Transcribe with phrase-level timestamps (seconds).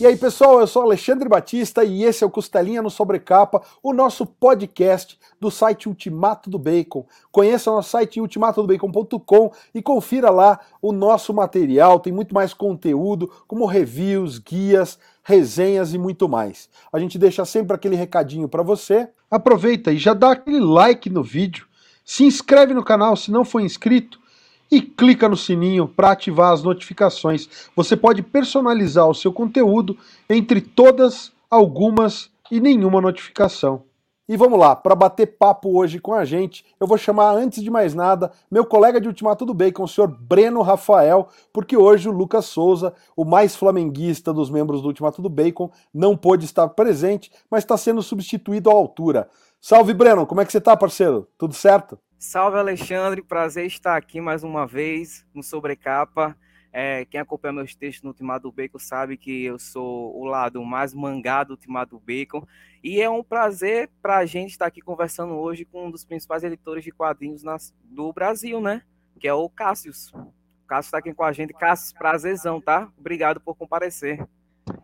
[0.00, 3.92] E aí, pessoal, eu sou Alexandre Batista e esse é o Costelinha no Sobrecapa, o
[3.92, 7.06] nosso podcast do site Ultimato do Bacon.
[7.30, 13.30] Conheça o nosso site ultimatodobacon.com e confira lá o nosso material, tem muito mais conteúdo,
[13.46, 16.68] como reviews, guias, resenhas e muito mais.
[16.92, 19.08] A gente deixa sempre aquele recadinho para você.
[19.30, 21.68] Aproveita e já dá aquele like no vídeo,
[22.04, 24.23] se inscreve no canal se não for inscrito
[24.70, 27.70] e clica no sininho para ativar as notificações.
[27.76, 29.96] Você pode personalizar o seu conteúdo
[30.28, 33.82] entre todas, algumas e nenhuma notificação.
[34.26, 37.70] E vamos lá, para bater papo hoje com a gente, eu vou chamar, antes de
[37.70, 42.12] mais nada, meu colega de Ultimato do Bacon, o senhor Breno Rafael, porque hoje o
[42.12, 47.30] Lucas Souza, o mais flamenguista dos membros do Ultimato do Bacon, não pôde estar presente,
[47.50, 49.28] mas está sendo substituído à altura.
[49.60, 51.28] Salve, Breno, como é que você está, parceiro?
[51.36, 51.98] Tudo certo?
[52.26, 56.34] Salve Alexandre, prazer estar aqui mais uma vez no Sobrecapa.
[56.72, 60.64] É, quem acompanha meus textos no Ultimato do Bacon sabe que eu sou o lado
[60.64, 62.42] mais mangá do Ultimato do Bacon.
[62.82, 66.42] E é um prazer para a gente estar aqui conversando hoje com um dos principais
[66.42, 68.80] editores de quadrinhos nas, do Brasil, né?
[69.20, 70.10] Que é o Cássius.
[70.14, 71.52] O Cássio está aqui com a gente.
[71.52, 72.88] Cássius, prazerzão, tá?
[72.98, 74.26] Obrigado por comparecer.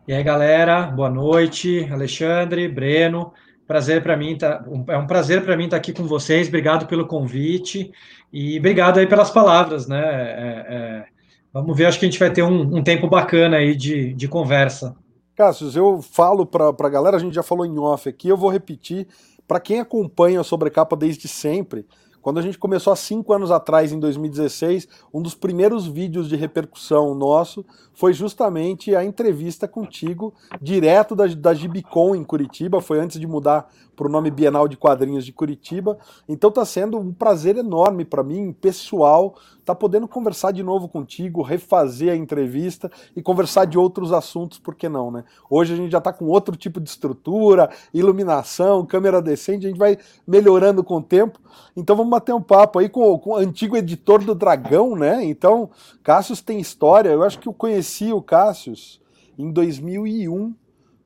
[0.07, 1.89] E aí, galera, boa noite.
[1.91, 3.33] Alexandre, Breno.
[3.71, 6.49] Prazer para mim, tá, é um prazer para mim estar tá aqui com vocês.
[6.49, 7.89] Obrigado pelo convite
[8.33, 10.03] e obrigado aí pelas palavras, né?
[10.03, 11.05] É, é,
[11.53, 14.27] vamos ver, acho que a gente vai ter um, um tempo bacana aí de, de
[14.27, 14.93] conversa.
[15.37, 18.49] Cássio, eu falo para a galera, a gente já falou em off aqui, eu vou
[18.49, 19.07] repetir.
[19.47, 21.85] Para quem acompanha a Sobrecapa desde sempre,
[22.21, 26.35] quando a gente começou há cinco anos atrás, em 2016, um dos primeiros vídeos de
[26.35, 33.19] repercussão nosso foi justamente a entrevista contigo, direto da, da Gibicon em Curitiba, foi antes
[33.19, 33.69] de mudar
[34.01, 35.95] para o nome Bienal de Quadrinhos de Curitiba.
[36.27, 41.43] Então está sendo um prazer enorme para mim, pessoal, tá podendo conversar de novo contigo,
[41.43, 45.23] refazer a entrevista e conversar de outros assuntos, por que não, né?
[45.47, 49.77] Hoje a gente já está com outro tipo de estrutura, iluminação, câmera decente, a gente
[49.77, 51.39] vai melhorando com o tempo.
[51.77, 55.23] Então vamos bater um papo aí com, com o antigo editor do Dragão, né?
[55.23, 55.69] Então,
[56.01, 57.09] Cassius tem história.
[57.09, 58.99] Eu acho que eu conheci o Cassius
[59.37, 60.55] em 2001,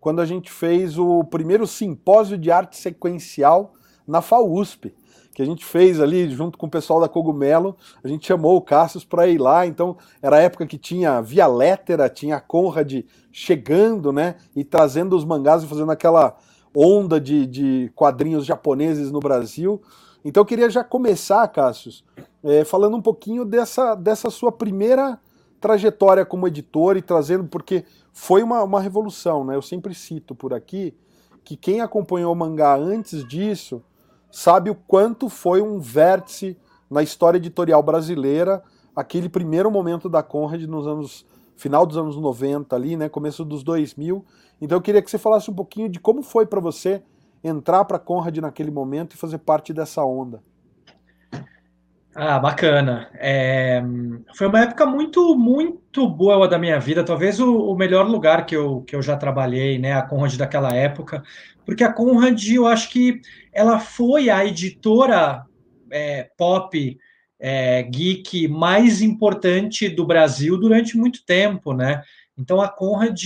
[0.06, 3.74] quando a gente fez o primeiro simpósio de arte sequencial
[4.08, 4.94] na FAUSP
[5.34, 7.76] que a gente fez ali junto com o pessoal da Cogumelo.
[8.04, 11.48] A gente chamou o Cassius para ir lá, então era a época que tinha Via
[11.48, 16.38] Lettera, tinha a Conrad chegando, né, e trazendo os mangás e fazendo aquela
[16.74, 19.82] onda de, de quadrinhos japoneses no Brasil.
[20.24, 22.04] Então eu queria já começar, Cassius,
[22.44, 25.20] é, falando um pouquinho dessa, dessa sua primeira
[25.60, 27.84] trajetória como editor e trazendo, porque
[28.18, 29.58] foi uma, uma revolução, né?
[29.58, 30.96] Eu sempre cito por aqui
[31.44, 33.84] que quem acompanhou o mangá antes disso
[34.32, 36.58] sabe o quanto foi um vértice
[36.90, 38.64] na história editorial brasileira,
[38.96, 41.26] aquele primeiro momento da Conrad nos anos
[41.58, 44.24] final dos anos 90 ali, né, começo dos 2000.
[44.62, 47.04] Então eu queria que você falasse um pouquinho de como foi para você
[47.44, 50.42] entrar para a Conrad naquele momento e fazer parte dessa onda.
[52.18, 53.10] Ah, bacana.
[53.16, 53.84] É,
[54.38, 58.56] foi uma época muito, muito boa da minha vida, talvez o, o, melhor lugar que
[58.56, 61.22] eu, que eu já trabalhei, né, a Conrad daquela época,
[61.66, 63.20] porque a Conrad, eu acho que
[63.52, 65.44] ela foi a editora
[65.92, 66.98] é, pop
[67.38, 72.02] é, geek mais importante do Brasil durante muito tempo, né?
[72.38, 73.22] Então a Conrad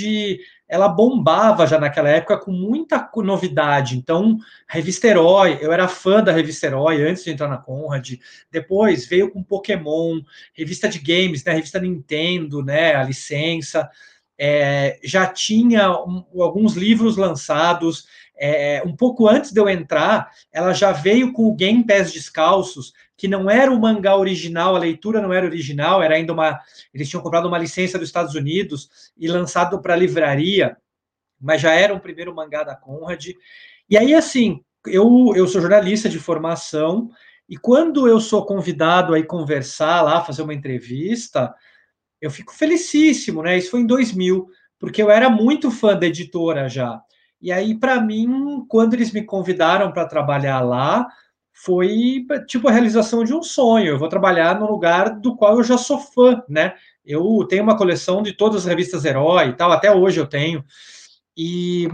[0.69, 3.97] ela bombava já naquela época com muita novidade.
[3.97, 4.37] Então,
[4.67, 8.13] revista Herói, eu era fã da revista Herói antes de entrar na Conrad.
[8.51, 10.21] Depois veio com Pokémon,
[10.53, 11.53] revista de games, né?
[11.53, 12.93] Revista Nintendo, né?
[12.93, 13.89] A licença.
[14.37, 18.05] É, já tinha um, alguns livros lançados.
[18.37, 22.93] É, um pouco antes de eu entrar, ela já veio com o Game Pés Descalços,
[23.19, 26.57] que não era o mangá original, a leitura não era original, era ainda uma.
[26.93, 30.77] Eles tinham comprado uma licença dos Estados Unidos e lançado para livraria,
[31.37, 33.27] mas já era o primeiro mangá da Conrad.
[33.89, 37.09] E aí, assim, eu, eu sou jornalista de formação,
[37.49, 41.53] e quando eu sou convidado a ir conversar lá, fazer uma entrevista,
[42.21, 43.57] eu fico felicíssimo, né?
[43.57, 44.47] Isso foi em 2000,
[44.79, 47.01] porque eu era muito fã da editora já.
[47.41, 51.05] E aí, para mim, quando eles me convidaram para trabalhar lá,
[51.63, 53.87] foi tipo a realização de um sonho.
[53.87, 56.73] Eu vou trabalhar no lugar do qual eu já sou fã, né?
[57.05, 60.63] Eu tenho uma coleção de todas as revistas Herói e tal, até hoje eu tenho.
[61.35, 61.89] E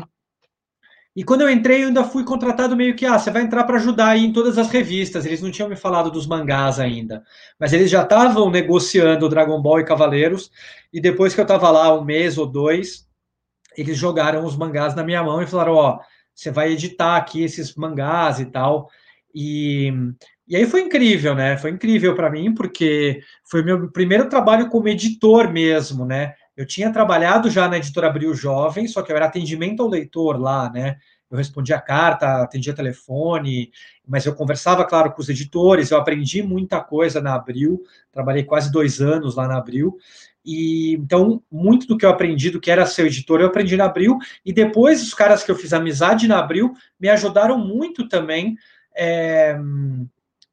[1.15, 3.77] e quando eu entrei, eu ainda fui contratado meio que, ah, você vai entrar para
[3.77, 5.25] ajudar aí em todas as revistas.
[5.25, 7.23] Eles não tinham me falado dos mangás ainda,
[7.57, 10.51] mas eles já estavam negociando Dragon Ball e Cavaleiros.
[10.91, 13.07] E depois que eu estava lá um mês ou dois,
[13.77, 15.99] eles jogaram os mangás na minha mão e falaram, ó, oh,
[16.33, 18.89] você vai editar aqui esses mangás e tal.
[19.37, 19.91] E,
[20.47, 21.57] e aí foi incrível, né?
[21.57, 26.35] Foi incrível para mim, porque foi meu primeiro trabalho como editor mesmo, né?
[26.55, 30.39] Eu tinha trabalhado já na editora Abril Jovem, só que eu era atendimento ao leitor
[30.39, 30.95] lá, né?
[31.29, 33.71] Eu respondia carta, atendia telefone,
[34.07, 38.71] mas eu conversava, claro, com os editores, eu aprendi muita coisa na Abril, trabalhei quase
[38.71, 39.97] dois anos lá na Abril,
[40.45, 43.85] e então muito do que eu aprendi, do que era ser editor, eu aprendi na
[43.85, 48.55] Abril, e depois os caras que eu fiz amizade na Abril me ajudaram muito também
[48.95, 49.57] é,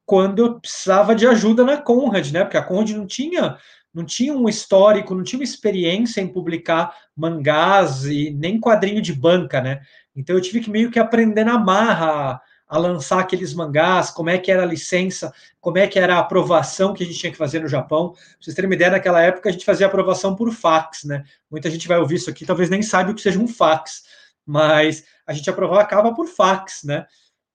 [0.05, 2.43] quando eu precisava de ajuda na Conrad, né?
[2.43, 3.57] Porque a Conrad não tinha
[3.93, 9.13] não tinha um histórico, não tinha uma experiência em publicar mangás e nem quadrinho de
[9.13, 9.81] banca, né?
[10.15, 14.37] Então eu tive que meio que aprender na marra a lançar aqueles mangás, como é
[14.39, 15.31] que era a licença,
[15.61, 18.13] como é que era a aprovação que a gente tinha que fazer no Japão.
[18.13, 21.23] Pra vocês terem uma ideia, naquela época a gente fazia aprovação por fax, né?
[21.51, 24.01] Muita gente vai ouvir isso aqui, talvez nem saiba o que seja um fax,
[24.43, 27.05] mas a gente aprovava por fax, né?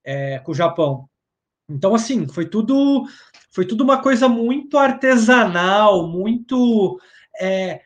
[0.04, 1.08] É, com o Japão.
[1.68, 3.06] Então, assim, foi tudo
[3.50, 7.00] foi tudo uma coisa muito artesanal, muito.
[7.40, 7.80] É,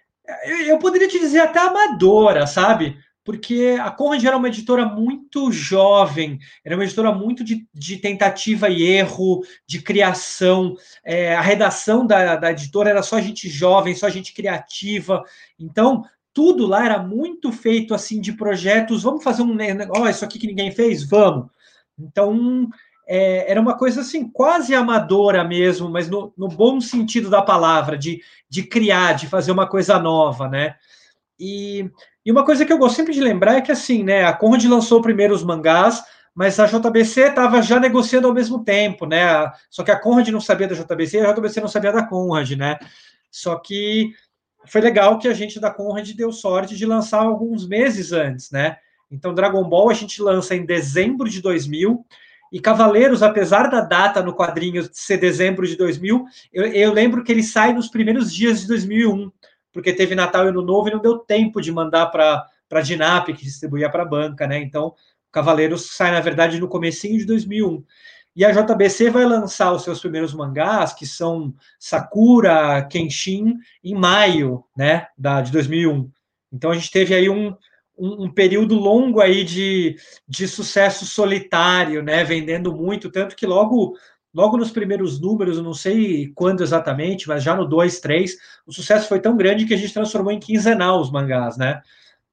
[0.66, 2.98] eu poderia te dizer até amadora, sabe?
[3.24, 8.68] Porque a Conrad era uma editora muito jovem, era uma editora muito de, de tentativa
[8.68, 10.74] e erro, de criação.
[11.04, 15.22] É, a redação da, da editora era só gente jovem, só gente criativa.
[15.58, 16.04] Então,
[16.34, 19.04] tudo lá era muito feito assim de projetos.
[19.04, 21.02] Vamos fazer um negócio, oh, aqui que ninguém fez?
[21.04, 21.46] Vamos.
[21.98, 22.68] Então,
[23.06, 27.96] é, era uma coisa assim, quase amadora mesmo, mas no, no, bom sentido da palavra,
[27.96, 30.76] de, de criar, de fazer uma coisa nova, né?
[31.38, 31.90] E,
[32.24, 34.24] e uma coisa que eu gosto sempre de lembrar é que assim, né?
[34.24, 36.02] A Conrad lançou primeiro os mangás,
[36.34, 39.50] mas a JBC estava já negociando ao mesmo tempo, né?
[39.68, 42.78] Só que a Conrad não sabia da JBC a JBC não sabia da Conrad, né?
[43.30, 44.12] Só que
[44.66, 48.76] foi legal que a gente da Conrad deu sorte de lançar alguns meses antes, né?
[49.12, 52.04] Então, Dragon Ball a gente lança em dezembro de 2000
[52.52, 57.32] e Cavaleiros, apesar da data no quadrinho ser dezembro de 2000, eu, eu lembro que
[57.32, 59.30] ele sai nos primeiros dias de 2001,
[59.72, 63.26] porque teve Natal e Ano Novo e não deu tempo de mandar para a Dinap,
[63.28, 64.58] que distribuía para a banca, né?
[64.60, 64.94] Então,
[65.30, 67.82] Cavaleiros sai, na verdade, no comecinho de 2001.
[68.36, 74.64] E a JBC vai lançar os seus primeiros mangás, que são Sakura, Kenshin, em maio,
[74.76, 76.10] né, da, de 2001.
[76.52, 77.54] Então a gente teve aí um,
[77.96, 79.96] um, um, período longo aí de,
[80.26, 82.24] de sucesso solitário, né?
[82.24, 83.96] Vendendo muito, tanto que logo
[84.34, 88.36] logo nos primeiros números, eu não sei quando exatamente, mas já no 2, 3,
[88.66, 91.82] o sucesso foi tão grande que a gente transformou em quinzenal os mangás, né?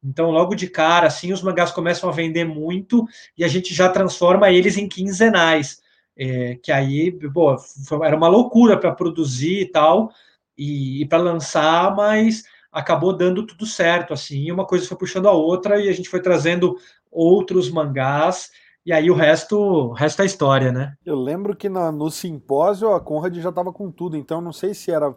[0.01, 3.05] Então, logo de cara, assim, os mangás começam a vender muito
[3.37, 5.81] e a gente já transforma eles em quinzenais.
[6.17, 10.11] É, que aí, pô, foi, era uma loucura para produzir e tal,
[10.57, 15.31] e, e para lançar, mas acabou dando tudo certo, assim, uma coisa foi puxando a
[15.31, 16.75] outra e a gente foi trazendo
[17.11, 18.51] outros mangás
[18.85, 20.93] e aí o resto, o resto é história, né?
[21.05, 24.73] Eu lembro que na, no simpósio a Conrad já estava com tudo, então não sei
[24.73, 25.13] se era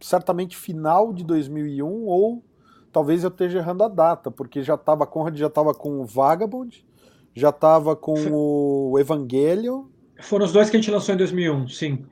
[0.00, 2.42] certamente final de 2001 ou
[2.92, 6.06] talvez eu esteja errando a data, porque já estava a Conrad já estava com o
[6.06, 6.86] Vagabond,
[7.34, 9.90] já estava com o Evangelho.
[10.20, 12.06] Foram os dois que a gente lançou em 2001, sim.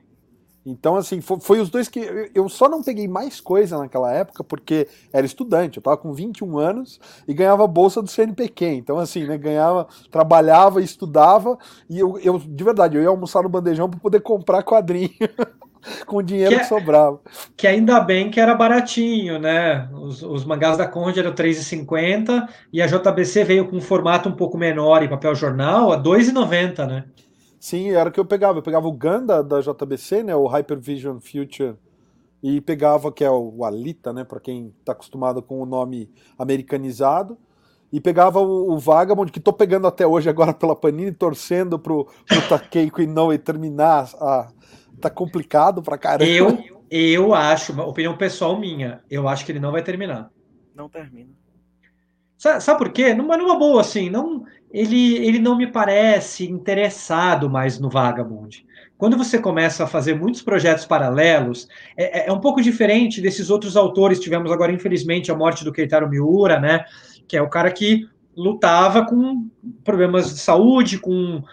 [0.65, 1.99] Então, assim, foi, foi, os dois que.
[2.35, 5.77] Eu só não peguei mais coisa naquela época porque era estudante.
[5.77, 8.65] Eu tava com 21 anos e ganhava bolsa do CNPq.
[8.65, 11.57] Então, assim, né, ganhava, trabalhava, estudava
[11.89, 15.09] e eu, eu de verdade, eu ia almoçar no bandejão para poder comprar quadrinho.
[16.05, 17.19] com o dinheiro que, que, sobrava.
[17.57, 19.89] Que ainda bem que era baratinho, né?
[19.93, 24.33] Os, os mangás da Conde eram R$3,50 e a JBC veio com um formato um
[24.33, 27.05] pouco menor em papel jornal a R$2,90, né?
[27.61, 28.57] Sim, era o que eu pegava.
[28.57, 31.75] Eu pegava o Ganda da JBC, né, o Hypervision Future,
[32.41, 37.37] e pegava, que é o Alita, né, para quem está acostumado com o nome americanizado,
[37.93, 42.07] e pegava o, o Vagabond, que estou pegando até hoje agora pela Panini, torcendo pro,
[42.25, 44.09] pro Takei Inoue terminar.
[44.15, 44.51] A,
[44.99, 46.25] tá complicado pra caramba.
[46.25, 46.57] Eu,
[46.89, 50.31] eu acho, uma opinião pessoal minha, eu acho que ele não vai terminar.
[50.73, 51.29] Não termina.
[52.39, 53.13] Sabe, sabe por quê?
[53.13, 58.65] Numa, numa boa, assim, não, ele, ele não me parece interessado mais no Vagabond.
[58.97, 63.49] Quando você começa a fazer muitos projetos paralelos, é, é, é um pouco diferente desses
[63.49, 64.19] outros autores.
[64.19, 66.85] Tivemos agora, infelizmente, a morte do Keitaro Miura, né?
[67.27, 69.49] Que é o cara que lutava com
[69.83, 71.43] problemas de saúde, com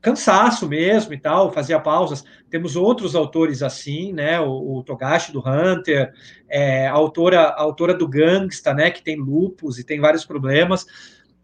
[0.00, 2.24] cansaço mesmo e tal, fazia pausas.
[2.50, 4.40] Temos outros autores assim, né?
[4.40, 6.12] O, o Togashi do Hunter,
[6.48, 8.90] é, a autora, a autora do Gangsta, né?
[8.90, 10.84] Que tem lupus e tem vários problemas.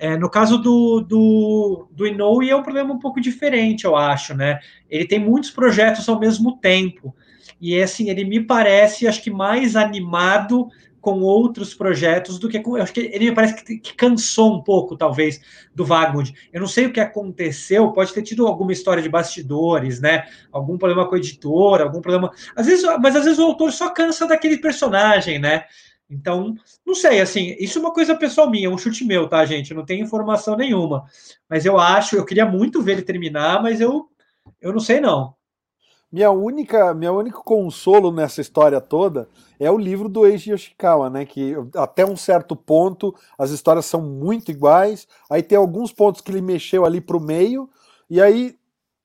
[0.04, 4.34] É, no caso do, do, do Inoue é um problema um pouco diferente, eu acho,
[4.34, 4.60] né?
[4.90, 7.16] Ele tem muitos projetos ao mesmo tempo.
[7.58, 10.68] E assim, ele me parece, acho que mais animado
[11.00, 12.76] com outros projetos do que com.
[12.76, 15.40] Acho que ele me parece que, que, cansou um pouco, talvez,
[15.74, 16.34] do Vagabond.
[16.52, 20.26] Eu não sei o que aconteceu, pode ter tido alguma história de bastidores, né?
[20.52, 22.30] Algum problema com a editora, algum problema.
[22.54, 25.64] Às vezes, mas às vezes o autor só cansa daquele personagem, né?
[26.08, 26.54] Então,
[26.86, 29.72] não sei, assim, isso é uma coisa pessoal minha, um chute meu, tá, gente?
[29.72, 31.04] Não tenho informação nenhuma.
[31.48, 34.08] Mas eu acho, eu queria muito ver ele terminar, mas eu,
[34.60, 35.34] eu não sei não.
[36.12, 41.24] Minha única, minha único consolo nessa história toda é o livro do Eiji Yoshikawa, né?
[41.24, 45.08] Que até um certo ponto as histórias são muito iguais.
[45.28, 47.68] Aí tem alguns pontos que ele mexeu ali pro meio.
[48.08, 48.54] E aí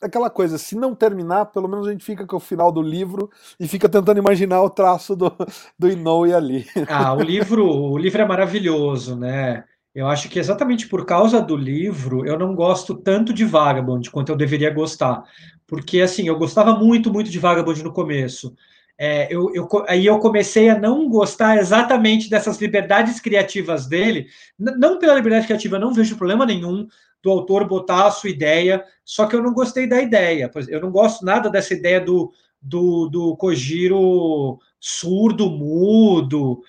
[0.02, 3.30] aquela coisa, se não terminar, pelo menos a gente fica com o final do livro
[3.60, 5.32] e fica tentando imaginar o traço do,
[5.78, 6.66] do Inoue ali.
[6.88, 9.64] Ah, o livro, o livro é maravilhoso, né?
[9.94, 14.32] Eu acho que exatamente por causa do livro, eu não gosto tanto de Vagabond quanto
[14.32, 15.24] eu deveria gostar.
[15.68, 18.54] Porque, assim, eu gostava muito, muito de Vagabond no começo.
[18.98, 24.28] É, eu, eu, aí eu comecei a não gostar exatamente dessas liberdades criativas dele.
[24.60, 26.88] não pela liberdade criativa, não vejo problema nenhum
[27.22, 30.50] do autor botar a sua ideia, só que eu não gostei da ideia.
[30.68, 36.64] Eu não gosto nada dessa ideia do, do, do Kojiro surdo, mudo.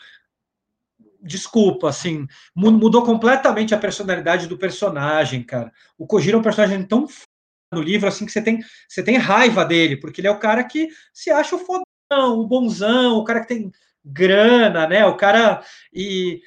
[1.22, 5.72] Desculpa, assim, mudou completamente a personalidade do personagem, cara.
[5.98, 7.06] O Kojiro é um personagem tão
[7.72, 10.64] no livro assim que você tem, você tem raiva dele, porque ele é o cara
[10.64, 13.70] que se acha o fodão, o bonzão, o cara que tem
[14.04, 15.06] grana, né?
[15.06, 16.40] O cara e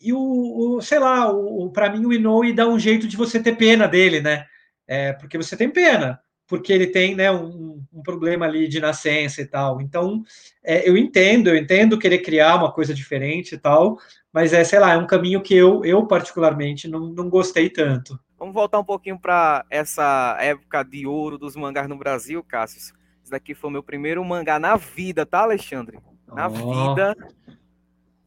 [0.00, 3.16] e o, o sei lá, o, o para mim o Inoue dá um jeito de
[3.16, 4.46] você ter pena dele, né?
[4.86, 9.40] É, porque você tem pena, porque ele tem né, um, um problema ali de nascença
[9.40, 9.80] e tal.
[9.80, 10.22] Então,
[10.64, 13.98] é, eu entendo, eu entendo querer criar uma coisa diferente e tal,
[14.32, 18.18] mas é, sei lá, é um caminho que eu, eu particularmente não, não gostei tanto.
[18.38, 22.78] Vamos voltar um pouquinho para essa época de ouro dos mangás no Brasil, Cássio.
[23.22, 25.98] Esse daqui foi o meu primeiro mangá na vida, tá, Alexandre?
[26.26, 26.50] Na oh.
[26.50, 27.14] vida.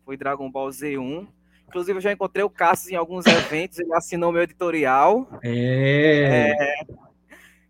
[0.05, 1.27] Foi Dragon Ball Z1.
[1.73, 5.27] Inclusive, eu já encontrei o Cássio em alguns eventos, ele assinou meu editorial.
[5.43, 6.51] É.
[6.51, 6.85] é...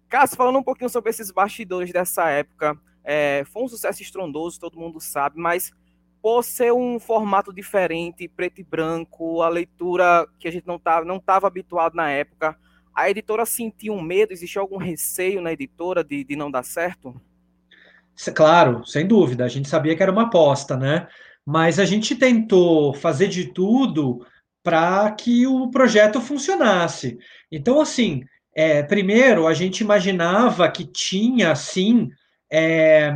[0.10, 4.78] Cássio, falando um pouquinho sobre esses bastidores dessa época, é, foi um sucesso estrondoso, todo
[4.78, 5.72] mundo sabe, mas
[6.22, 11.06] por ser um formato diferente, preto e branco, a leitura que a gente não estava
[11.06, 12.58] não tava habituado na época,
[12.94, 14.34] a editora sentiu um medo?
[14.34, 17.16] Existiu algum receio na editora de, de não dar certo?
[18.36, 19.46] Claro, sem dúvida.
[19.46, 21.08] A gente sabia que era uma aposta, né?
[21.46, 24.26] Mas a gente tentou fazer de tudo
[24.64, 27.18] para que o projeto funcionasse.
[27.52, 28.24] Então, assim,
[28.56, 32.10] é, primeiro a gente imaginava que tinha, sim,
[32.52, 33.14] é,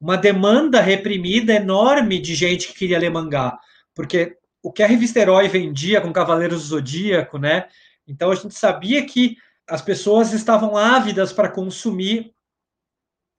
[0.00, 3.58] uma demanda reprimida enorme de gente que queria ler mangá,
[3.94, 7.66] porque o que a revista Herói vendia com Cavaleiros do Zodíaco, né?
[8.06, 9.36] Então a gente sabia que
[9.68, 12.32] as pessoas estavam ávidas para consumir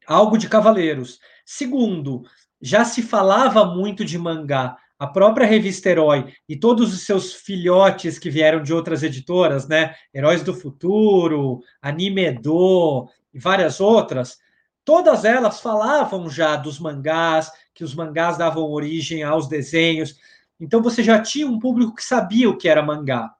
[0.07, 1.19] algo de Cavaleiros.
[1.45, 2.23] Segundo,
[2.61, 4.77] já se falava muito de mangá.
[4.97, 9.93] A própria revista Herói e todos os seus filhotes que vieram de outras editoras, né?
[10.13, 14.37] Heróis do Futuro, Anime Edo e várias outras,
[14.85, 20.15] Todas elas falavam já dos mangás, que os mangás davam origem aos desenhos.
[20.59, 23.33] Então você já tinha um público que sabia o que era mangá.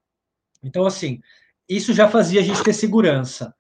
[0.63, 1.22] Então, assim,
[1.69, 3.54] isso já fazia a gente ter segurança.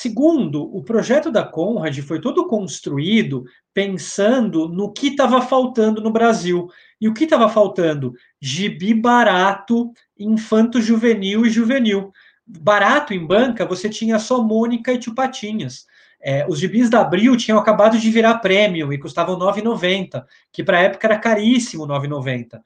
[0.00, 6.68] Segundo, o projeto da Conrad foi todo construído pensando no que estava faltando no Brasil.
[7.00, 8.12] E o que estava faltando?
[8.40, 12.12] Gibi barato, infanto juvenil e juvenil.
[12.46, 15.84] Barato em banca, você tinha só Mônica e Tio Patinhas.
[16.22, 20.78] É, os gibis da Abril tinham acabado de virar premium e custavam 9,90, que para
[20.78, 22.60] a época era caríssimo 9,90.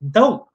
[0.00, 0.46] Então,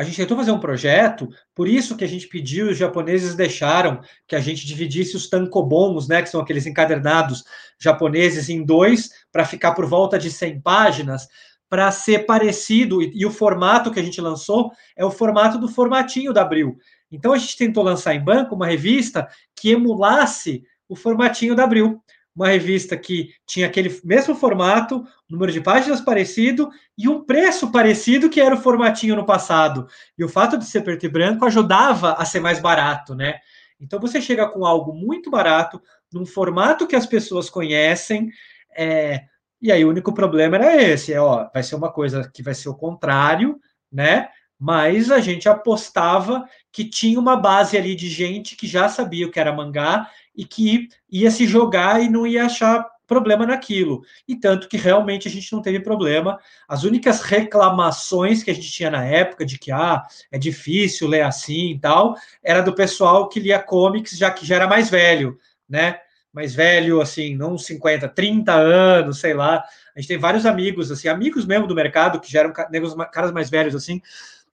[0.00, 4.00] a gente tentou fazer um projeto, por isso que a gente pediu, os japoneses deixaram
[4.26, 7.44] que a gente dividisse os tankobons, né, que são aqueles encadernados
[7.78, 11.28] japoneses em dois, para ficar por volta de 100 páginas,
[11.68, 15.68] para ser parecido, e, e, o formato que a gente lançou é o formato do
[15.68, 16.78] formatinho da Abril.
[17.12, 22.02] Então a gente tentou lançar em banco uma revista que emulasse o formatinho da Abril,
[22.34, 28.30] uma revista que tinha aquele mesmo formato, número de páginas parecido e um preço parecido
[28.30, 29.86] que era o formatinho no passado.
[30.16, 33.38] E o fato de ser preto e branco ajudava a ser mais barato, né?
[33.80, 35.80] Então você chega com algo muito barato,
[36.12, 38.30] num formato que as pessoas conhecem,
[38.76, 39.22] é...
[39.60, 42.54] e aí o único problema era esse, é ó, vai ser uma coisa que vai
[42.54, 43.58] ser o contrário,
[43.90, 44.28] né?
[44.60, 49.30] Mas a gente apostava que tinha uma base ali de gente que já sabia o
[49.30, 54.02] que era mangá e que ia se jogar e não ia achar problema naquilo.
[54.28, 56.38] E tanto que realmente a gente não teve problema.
[56.68, 61.22] As únicas reclamações que a gente tinha na época de que ah, é difícil ler
[61.22, 65.38] assim e tal, era do pessoal que lia comics já que já era mais velho,
[65.68, 65.98] né?
[66.32, 69.64] Mais velho, assim, não 50, 30 anos, sei lá.
[69.96, 73.50] A gente tem vários amigos, assim, amigos mesmo do mercado, que já eram caras mais
[73.50, 74.00] velhos, assim,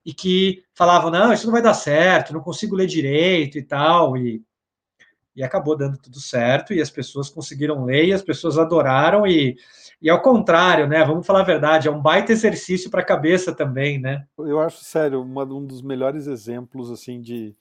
[0.08, 4.16] e que falavam, não, isso não vai dar certo, não consigo ler direito e tal,
[4.16, 4.42] e
[5.36, 9.56] e acabou dando tudo certo, e as pessoas conseguiram ler, e as pessoas adoraram, e,
[10.02, 11.06] e ao contrário, né?
[11.06, 14.26] Vamos falar a verdade, é um baita exercício para a cabeça também, né?
[14.36, 17.56] Eu acho, sério, uma, um dos melhores exemplos, assim, de,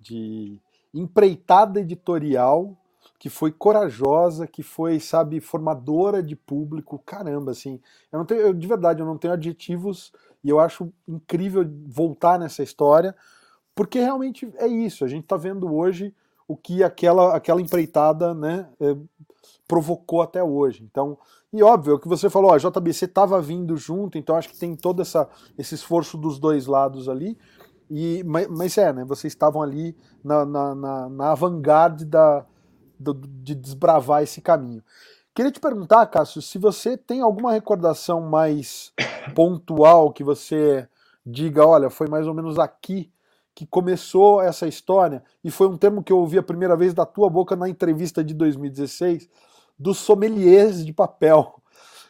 [0.00, 0.58] de
[0.92, 2.76] empreitada editorial
[3.16, 6.98] que foi corajosa, que foi, sabe, formadora de público.
[6.98, 7.80] Caramba, assim,
[8.10, 10.10] eu não tenho, eu, de verdade, eu não tenho adjetivos
[10.42, 13.14] e eu acho incrível voltar nessa história,
[13.74, 15.04] porque realmente é isso.
[15.04, 16.14] A gente está vendo hoje
[16.48, 18.96] o que aquela, aquela empreitada, né, é,
[19.68, 20.82] provocou até hoje.
[20.82, 21.16] Então,
[21.52, 24.74] e óbvio, o que você falou, a JBC estava vindo junto, então acho que tem
[24.74, 27.38] todo essa, esse esforço dos dois lados ali.
[27.90, 29.04] E, mas, mas é, né?
[29.04, 31.34] Vocês estavam ali na, na, na, na
[32.06, 32.46] da,
[32.98, 34.82] do, de desbravar esse caminho.
[35.32, 38.92] Queria te perguntar, Cássio, se você tem alguma recordação mais
[39.34, 40.88] pontual que você
[41.24, 43.12] diga, olha, foi mais ou menos aqui
[43.54, 47.04] que começou essa história, e foi um termo que eu ouvi a primeira vez da
[47.04, 49.28] tua boca na entrevista de 2016,
[49.78, 51.60] dos sommeliers de papel.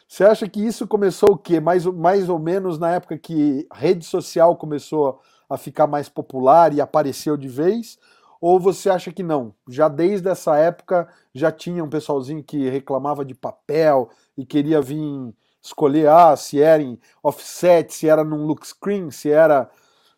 [0.07, 1.59] Você acha que isso começou o quê?
[1.59, 6.81] Mais, mais ou menos na época que rede social começou a ficar mais popular e
[6.81, 7.99] apareceu de vez?
[8.41, 9.53] Ou você acha que não?
[9.69, 15.31] Já desde essa época já tinha um pessoalzinho que reclamava de papel e queria vir
[15.61, 19.69] escolher ah, se era em offset, se era num look screen, se era.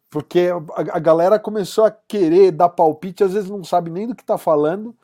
[0.10, 4.24] Porque a, galera começou a querer dar palpite, às vezes não sabe nem do que
[4.24, 4.96] está falando.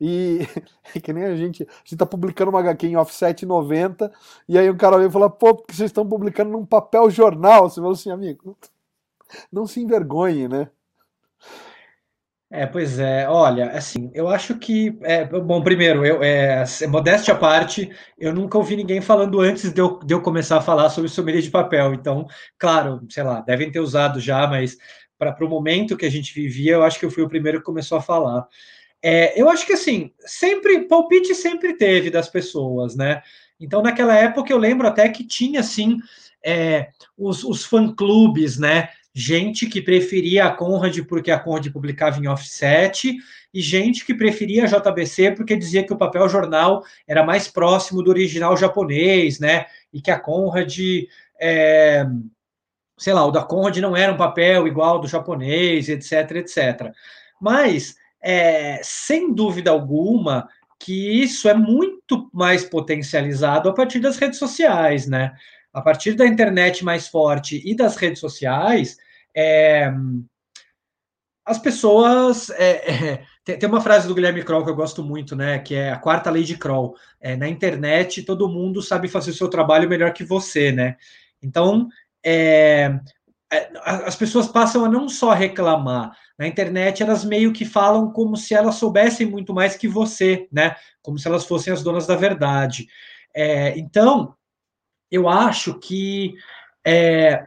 [0.00, 0.40] E
[0.96, 4.10] é que nem a gente, a gente tá publicando uma HQ em offset 90,
[4.48, 7.68] e aí o cara vem e fala, pô, porque vocês estão publicando num papel jornal?
[7.68, 8.56] Você falou assim, amigo,
[9.52, 10.70] não se envergonhe, né?
[12.50, 17.36] É, pois é, olha, assim, eu acho que, é, bom, primeiro, eu, é, modéstia à
[17.36, 21.10] parte, eu nunca ouvi ninguém falando antes de eu, de eu começar a falar sobre
[21.10, 22.26] sommelier de papel, então,
[22.58, 24.78] claro, sei lá, devem ter usado já, mas
[25.18, 27.64] para o momento que a gente vivia, eu acho que eu fui o primeiro que
[27.64, 28.46] começou a falar.
[29.02, 33.20] É, eu acho que, assim, sempre, palpite sempre teve das pessoas, né?
[33.60, 35.98] Então, naquela época, eu lembro até que tinha, assim,
[36.42, 38.88] é, os, os fã-clubes, né?
[39.18, 43.16] Gente que preferia a Conrad porque a Conrad publicava em offset,
[43.52, 48.00] e gente que preferia a JBC porque dizia que o papel jornal era mais próximo
[48.00, 49.66] do original japonês, né?
[49.92, 50.78] E que a Conrad,
[51.40, 52.06] é,
[52.96, 56.92] sei lá, o da Conrad não era um papel igual ao do japonês, etc, etc.
[57.40, 64.38] Mas, é, sem dúvida alguma, que isso é muito mais potencializado a partir das redes
[64.38, 65.32] sociais, né?
[65.72, 68.96] A partir da internet mais forte e das redes sociais,
[69.36, 69.92] é,
[71.48, 72.50] as pessoas.
[72.50, 75.58] É, é, tem, tem, uma frase do Guilherme Kroll que eu gosto muito, né?
[75.58, 76.94] Que é a quarta lei de Kroll.
[77.20, 80.96] É, na internet, todo mundo sabe fazer o seu trabalho melhor que você, né?
[81.42, 81.88] Então,
[82.24, 83.00] é,
[83.82, 86.12] as pessoas passam a não só reclamar.
[86.38, 90.76] Na internet, elas meio que falam como se elas soubessem muito mais que você, né?
[91.02, 92.86] Como se elas fossem as donas da verdade.
[93.34, 94.34] É, então,
[95.10, 96.34] eu acho que
[96.86, 97.46] é,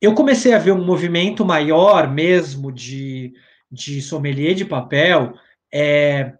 [0.00, 3.32] eu comecei a ver um movimento maior mesmo de,
[3.70, 5.34] de sommelier de papel
[5.72, 6.34] é,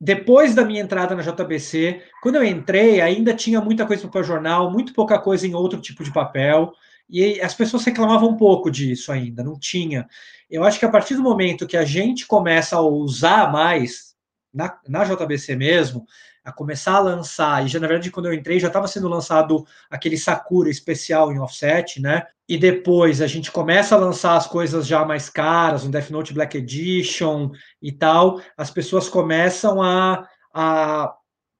[0.00, 2.02] depois da minha entrada na JBC.
[2.20, 6.02] Quando eu entrei, ainda tinha muita coisa para jornal, muito pouca coisa em outro tipo
[6.02, 6.72] de papel,
[7.08, 10.08] e as pessoas reclamavam um pouco disso ainda, não tinha.
[10.50, 14.14] Eu acho que a partir do momento que a gente começa a usar mais,
[14.52, 16.04] na, na JBC mesmo,
[16.44, 19.64] a começar a lançar, e já na verdade quando eu entrei já estava sendo lançado
[19.88, 22.24] aquele Sakura especial em offset, né?
[22.48, 26.34] E depois a gente começa a lançar as coisas já mais caras, um Death Note
[26.34, 27.50] Black Edition
[27.80, 31.14] e tal, as pessoas começam a, a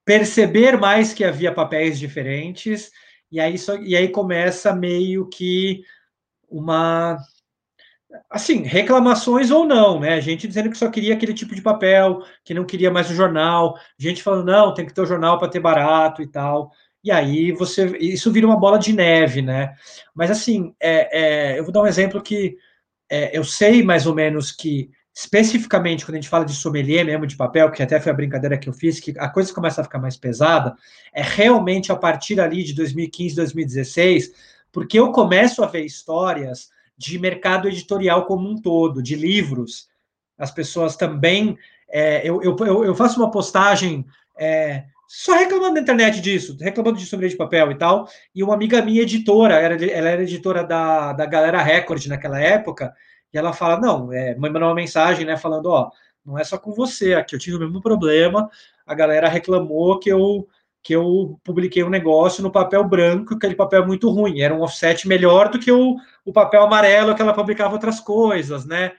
[0.05, 2.91] perceber mais que havia papéis diferentes,
[3.31, 5.83] e aí, só, e aí começa meio que
[6.51, 7.17] uma
[8.31, 10.21] assim, reclamações ou não, né?
[10.21, 13.77] Gente dizendo que só queria aquele tipo de papel, que não queria mais o jornal,
[13.99, 16.71] gente falando, não, tem que ter o jornal para ter barato e tal.
[17.05, 17.97] E aí você.
[17.99, 19.75] Isso vira uma bola de neve, né?
[20.15, 22.57] Mas assim, é, é eu vou dar um exemplo que
[23.11, 27.27] é, eu sei mais ou menos que, especificamente, quando a gente fala de sommelier mesmo
[27.27, 29.85] de papel, que até foi a brincadeira que eu fiz, que a coisa começa a
[29.85, 30.75] ficar mais pesada,
[31.13, 34.33] é realmente a partir ali de 2015, 2016,
[34.73, 39.89] porque eu começo a ver histórias de mercado editorial como um todo, de livros.
[40.39, 41.57] As pessoas também.
[41.91, 44.07] É, eu, eu, eu, faço uma postagem
[44.39, 48.09] é, só reclamando na internet disso, reclamando de sombra de papel e tal.
[48.35, 52.95] E uma amiga minha, editora, ela era editora da, da Galera Record naquela época,
[53.33, 55.91] e ela fala: não, é, mandou uma mensagem, né, falando: ó,
[56.25, 58.49] não é só com você, aqui eu tive o mesmo problema,
[58.87, 60.49] a galera reclamou que eu
[60.85, 65.07] que eu publiquei um negócio no papel branco, aquele papel muito ruim, era um offset
[65.07, 68.93] melhor do que o, o papel amarelo que ela publicava outras coisas, né?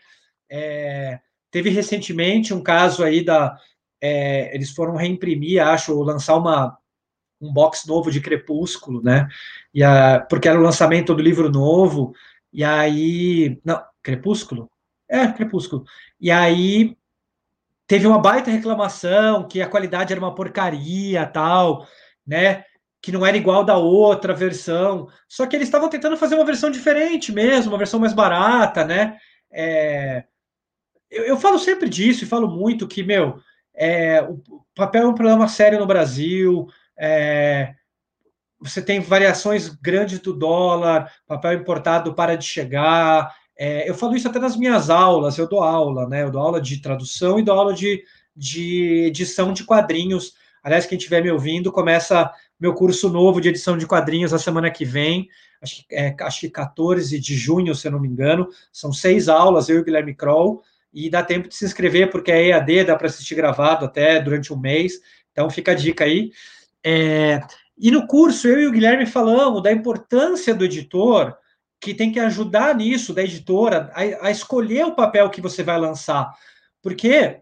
[0.50, 3.58] É, teve recentemente um caso aí da.
[4.02, 6.78] É, eles foram reimprimir, acho, lançar uma,
[7.40, 9.28] um box novo de Crepúsculo, né?
[9.74, 12.14] E a, porque era o lançamento do livro novo,
[12.52, 13.60] e aí.
[13.64, 14.70] Não, Crepúsculo?
[15.10, 15.86] É, Crepúsculo.
[16.20, 16.98] E aí
[17.88, 21.88] teve uma baita reclamação que a qualidade era uma porcaria, tal,
[22.26, 22.66] né?
[23.04, 25.08] Que não era igual da outra versão.
[25.28, 29.18] Só que eles estavam tentando fazer uma versão diferente mesmo, uma versão mais barata, né?
[29.52, 30.24] É...
[31.12, 33.40] Eu, eu, falo sempre disso e falo muito que, meu,
[33.76, 34.42] é, o
[34.74, 36.66] papel é um problema sério no Brasil.
[36.98, 37.76] É,
[38.64, 43.36] você tem variações grandes do dólar, papel importado para de chegar.
[43.58, 46.24] É, eu falo isso até nas minhas aulas, eu dou aula, né?
[46.24, 48.04] Eu dou aula de tradução e dou aula de,
[48.36, 50.34] de edição de quadrinhos.
[50.64, 52.32] Aliás, quem estiver me ouvindo, começa
[52.64, 55.28] meu curso novo de edição de quadrinhos na semana que vem,
[55.62, 58.48] acho que, é, acho que 14 de junho, se eu não me engano.
[58.72, 62.32] São seis aulas, eu e o Guilherme Kroll, e dá tempo de se inscrever, porque
[62.32, 64.94] é EAD, dá para assistir gravado até durante um mês.
[65.34, 66.32] Então fica a dica aí.
[66.82, 67.42] É,
[67.78, 71.36] e no curso, eu e o Guilherme falamos da importância do editor,
[71.82, 75.78] que tem que ajudar nisso, da editora, a, a escolher o papel que você vai
[75.78, 76.34] lançar.
[76.82, 77.42] Porque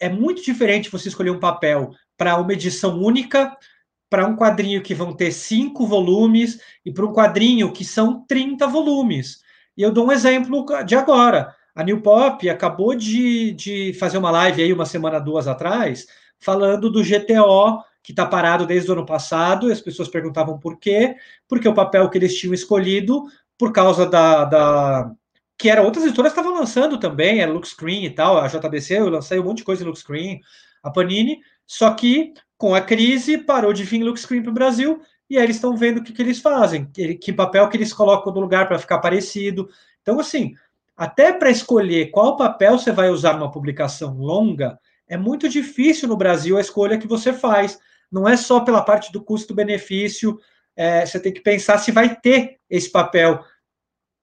[0.00, 3.56] é muito diferente você escolher um papel para uma edição única,
[4.14, 8.64] para um quadrinho que vão ter cinco volumes, e para um quadrinho que são 30
[8.68, 9.40] volumes.
[9.76, 11.52] E eu dou um exemplo de agora.
[11.74, 16.06] A New Pop acabou de, de fazer uma live aí uma semana, duas atrás,
[16.38, 20.78] falando do GTO que está parado desde o ano passado, e as pessoas perguntavam por
[20.78, 21.16] quê,
[21.48, 23.24] porque o papel que eles tinham escolhido,
[23.58, 24.44] por causa da.
[24.44, 25.10] da
[25.58, 29.08] que era outras editoras estavam lançando também, era Lux Screen e tal, a JBC, eu
[29.08, 30.40] lancei um monte de coisa em Lux Screen,
[30.84, 35.00] a Panini, só que com a crise parou de vir Lux Screen para o Brasil,
[35.28, 37.92] e aí eles estão vendo o que, que eles fazem, que, que papel que eles
[37.92, 39.68] colocam no lugar para ficar parecido.
[40.02, 40.54] Então, assim,
[40.96, 46.16] até para escolher qual papel você vai usar numa publicação longa, é muito difícil no
[46.16, 47.78] Brasil a escolha que você faz
[48.10, 50.38] não é só pela parte do custo-benefício,
[50.76, 53.44] é, você tem que pensar se vai ter esse papel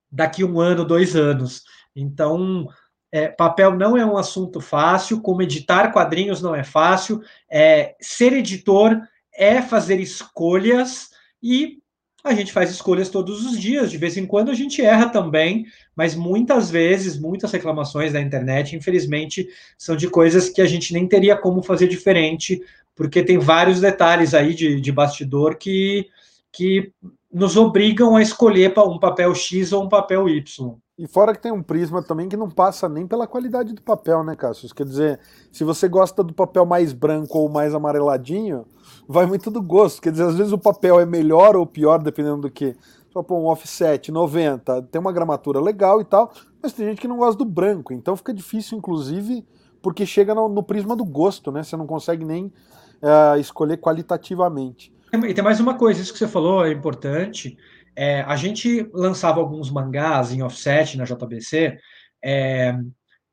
[0.09, 1.63] daqui um ano, dois anos.
[1.93, 2.67] Então,
[3.11, 8.33] é, papel não é um assunto fácil, como editar quadrinhos não é fácil, é, ser
[8.33, 8.99] editor
[9.33, 11.09] é fazer escolhas
[11.41, 11.79] e
[12.23, 15.65] a gente faz escolhas todos os dias, de vez em quando a gente erra também,
[15.95, 21.07] mas muitas vezes, muitas reclamações da internet, infelizmente, são de coisas que a gente nem
[21.07, 22.61] teria como fazer diferente
[22.95, 26.07] porque tem vários detalhes aí de, de bastidor que,
[26.51, 26.91] que
[27.31, 30.75] nos obrigam a escolher um papel X ou um papel Y.
[31.01, 34.23] E fora que tem um prisma também que não passa nem pela qualidade do papel,
[34.23, 34.71] né, Cassius?
[34.71, 35.19] Quer dizer,
[35.51, 38.67] se você gosta do papel mais branco ou mais amareladinho,
[39.07, 39.99] vai muito do gosto.
[39.99, 42.75] Quer dizer, às vezes o papel é melhor ou pior, dependendo do que.
[43.11, 47.07] Só pôr um offset 90, tem uma gramatura legal e tal, mas tem gente que
[47.07, 49.43] não gosta do branco, então fica difícil, inclusive,
[49.81, 51.63] porque chega no, no prisma do gosto, né?
[51.63, 54.93] Você não consegue nem uh, escolher qualitativamente.
[55.11, 57.57] E tem mais uma coisa, isso que você falou é importante.
[57.95, 61.77] É, a gente lançava alguns mangás em offset na JBC,
[62.23, 62.75] é,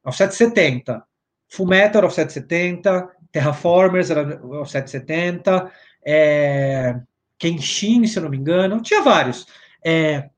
[0.05, 1.03] offset 70,
[1.49, 5.71] Fullmetal offset 70, Terraformers era offset 70,
[6.05, 7.01] é,
[7.39, 9.47] Kenshin, se eu não me engano, tinha vários.
[9.85, 10.29] É,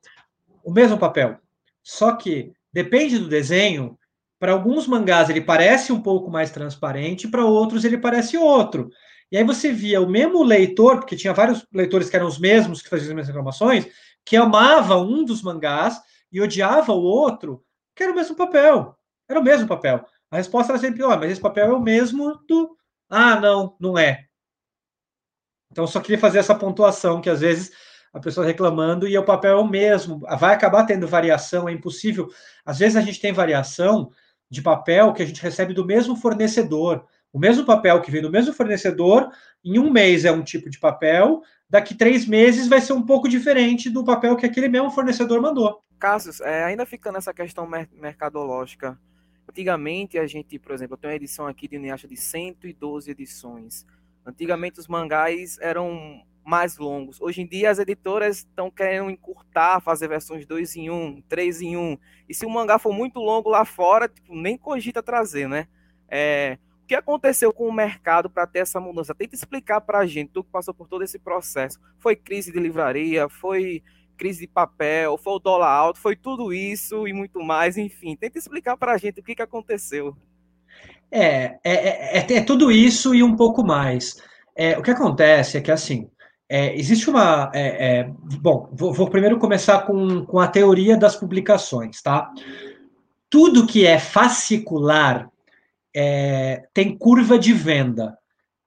[0.63, 1.39] o mesmo papel.
[1.83, 3.99] Só que depende do desenho,
[4.39, 8.91] para alguns mangás ele parece um pouco mais transparente, para outros ele parece outro.
[9.31, 12.83] E aí você via o mesmo leitor, porque tinha vários leitores que eram os mesmos,
[12.83, 13.87] que faziam as mesmas reclamações,
[14.25, 16.01] que amava um dos mangás
[16.33, 18.97] e odiava o outro, que era o mesmo papel.
[19.29, 20.05] Era o mesmo papel.
[20.31, 22.77] A resposta era sempre, oh, mas esse papel é o mesmo do.
[23.09, 24.27] Ah, não, não é.
[25.71, 27.73] Então, só queria fazer essa pontuação, que às vezes
[28.13, 30.21] a pessoa reclamando e o papel é o mesmo.
[30.39, 32.29] Vai acabar tendo variação, é impossível.
[32.65, 34.11] Às vezes a gente tem variação
[34.51, 37.07] de papel que a gente recebe do mesmo fornecedor.
[37.33, 39.31] O mesmo papel que vem do mesmo fornecedor,
[39.65, 43.29] em um mês é um tipo de papel, daqui três meses vai ser um pouco
[43.29, 45.81] diferente do papel que aquele mesmo fornecedor mandou.
[45.99, 48.99] Cassius, é, ainda ficando nessa questão mer mercadológica,
[49.49, 53.87] antigamente a gente, por exemplo, eu tenho uma edição aqui de Uniacha de 112 edições.
[54.27, 57.21] Antigamente os mangás eram mais longos.
[57.21, 61.63] Hoje em dia as editoras estão querendo encurtar, fazer versões 2 em 1, um, 3
[61.63, 61.81] em 1.
[61.81, 61.99] Um.
[62.29, 65.69] E se o mangá for muito longo lá fora, tipo, nem cogita trazer, né?
[66.09, 66.59] É,
[66.91, 69.15] que aconteceu com o mercado para ter essa mudança?
[69.15, 71.79] Tenta explicar para a gente, tu que passou por todo esse processo.
[72.01, 73.81] Foi crise de livraria, foi
[74.19, 78.17] crise de papel, foi o dólar alto, foi tudo isso e muito mais, enfim.
[78.17, 80.17] Tenta explicar para a gente o que, que aconteceu.
[81.13, 84.21] É, é, é, é, tudo isso e um pouco mais.
[84.57, 86.11] É, o que acontece é que, assim,
[86.49, 87.53] é, existe uma.
[87.55, 92.33] É, é, bom, vou, vou, primeiro começar com, com a teoria das publicações, tá?
[93.31, 95.31] tudo que é fascicular
[95.95, 98.17] é, tem curva de venda.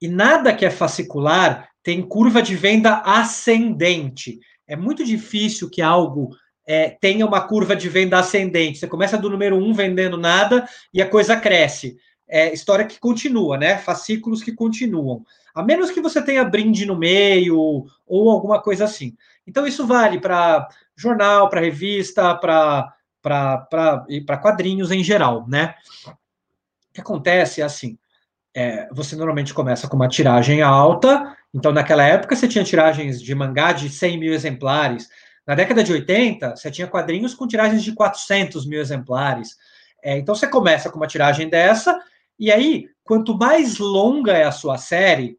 [0.01, 4.39] E nada que é fascicular tem curva de venda ascendente.
[4.67, 6.29] É muito difícil que algo
[6.65, 8.79] é, tenha uma curva de venda ascendente.
[8.79, 11.97] Você começa do número um vendendo nada e a coisa cresce.
[12.27, 13.77] É história que continua, né?
[13.77, 15.25] Fascículos que continuam.
[15.53, 19.15] A menos que você tenha brinde no meio ou alguma coisa assim.
[19.45, 22.95] Então, isso vale para jornal, para revista, para
[24.41, 25.75] quadrinhos em geral, né?
[26.93, 27.97] Que acontece é assim:
[28.55, 33.33] é, você normalmente começa com uma tiragem alta, então naquela época você tinha tiragens de
[33.33, 35.09] mangá de 100 mil exemplares.
[35.45, 39.57] Na década de 80, você tinha quadrinhos com tiragens de 400 mil exemplares.
[40.01, 41.99] É, então você começa com uma tiragem dessa,
[42.39, 45.37] e aí, quanto mais longa é a sua série,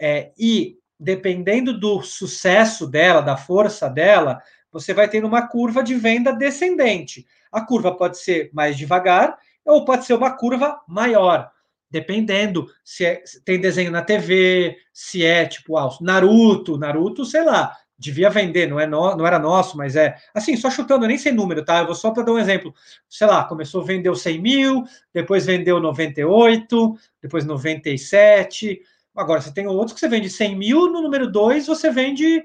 [0.00, 5.94] é, e dependendo do sucesso dela, da força dela, você vai tendo uma curva de
[5.94, 7.26] venda descendente.
[7.52, 11.50] A curva pode ser mais devagar ou pode ser uma curva maior,
[11.90, 17.44] dependendo se, é, se tem desenho na TV, se é tipo ah, Naruto, Naruto, sei
[17.44, 21.16] lá, devia vender, não, é no, não era nosso, mas é assim, só chutando, nem
[21.16, 21.78] sei número, tá?
[21.78, 22.74] Eu vou só para dar um exemplo.
[23.08, 28.80] Sei lá, começou, vendeu 100 mil, depois vendeu 98, depois 97.
[29.14, 32.42] Agora, você tem outros que você vende 100 mil, no número 2 você vende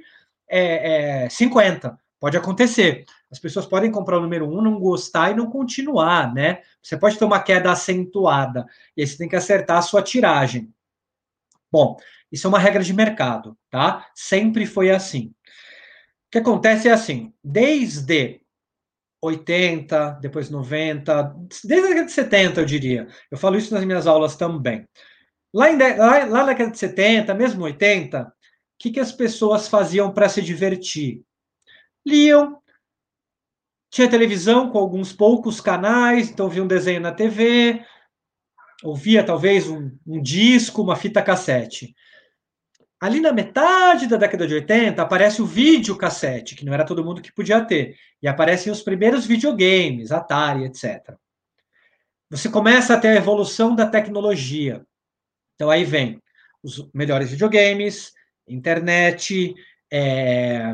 [0.47, 1.97] é, é, 50.
[2.19, 3.05] Pode acontecer.
[3.31, 6.61] As pessoas podem comprar o número 1, um, não gostar e não continuar, né?
[6.81, 8.65] Você pode ter uma queda acentuada.
[8.97, 10.73] E aí você tem que acertar a sua tiragem.
[11.71, 11.97] Bom,
[12.31, 14.07] isso é uma regra de mercado, tá?
[14.15, 15.27] Sempre foi assim.
[15.27, 18.41] O que acontece é assim, desde
[19.21, 23.07] 80, depois 90, desde a década de 70, eu diria.
[23.29, 24.87] Eu falo isso nas minhas aulas também.
[25.53, 28.31] Lá, em, lá, lá na década de 70, mesmo 80, o
[28.77, 31.23] que, que as pessoas faziam para se divertir?
[32.05, 32.59] Liam,
[33.89, 37.84] tinha televisão com alguns poucos canais, então via um desenho na TV,
[38.84, 41.95] ouvia talvez um, um disco, uma fita cassete.
[43.02, 47.21] Ali na metade da década de 80 aparece o videocassete, que não era todo mundo
[47.21, 47.95] que podia ter.
[48.21, 51.15] E aparecem os primeiros videogames, Atari, etc.
[52.30, 54.86] Você começa a ter a evolução da tecnologia.
[55.56, 56.21] Então aí vem
[56.62, 58.12] os melhores videogames,
[58.45, 59.56] internet,
[59.91, 60.73] é...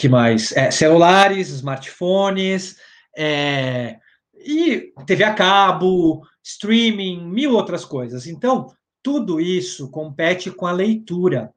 [0.00, 0.50] que mais?
[0.52, 2.76] É, celulares, smartphones,
[3.14, 3.98] é...
[4.34, 8.26] e TV a cabo, streaming, mil outras coisas.
[8.26, 8.68] Então,
[9.02, 11.52] tudo isso compete com a leitura.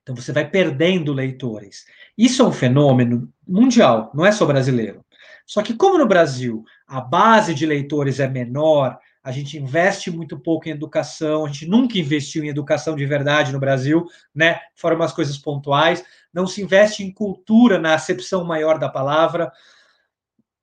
[0.00, 1.84] Então você vai perdendo leitores.
[2.16, 5.04] Isso é um fenômeno mundial, não é só brasileiro.
[5.44, 10.38] Só que como no Brasil a base de leitores é menor, a gente investe muito
[10.38, 14.60] pouco em educação, a gente nunca investiu em educação de verdade no Brasil, né?
[14.74, 19.52] Fora umas coisas pontuais, não se investe em cultura na acepção maior da palavra.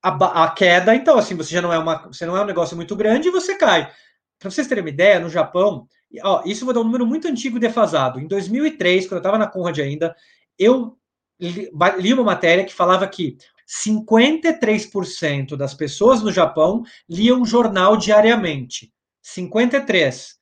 [0.02, 2.76] A, a queda, então, assim, você já não é uma, você não é um negócio
[2.76, 3.90] muito grande e você cai.
[4.38, 5.88] Para vocês terem uma ideia, no Japão,
[6.22, 8.20] ó, isso vou dar um número muito antigo defasado.
[8.20, 10.14] Em 2003, quando eu estava na Conrad ainda,
[10.58, 10.96] eu
[11.40, 13.36] li, li uma matéria que falava que
[13.68, 18.92] 53% das pessoas no Japão liam jornal diariamente.
[19.20, 20.38] 53.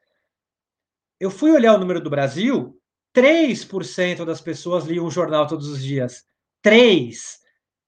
[1.18, 2.78] Eu fui olhar o número do Brasil,
[3.16, 6.26] 3% das pessoas liam o jornal todos os dias.
[6.60, 7.38] 3.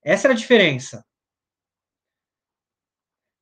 [0.03, 1.05] Essa era a diferença.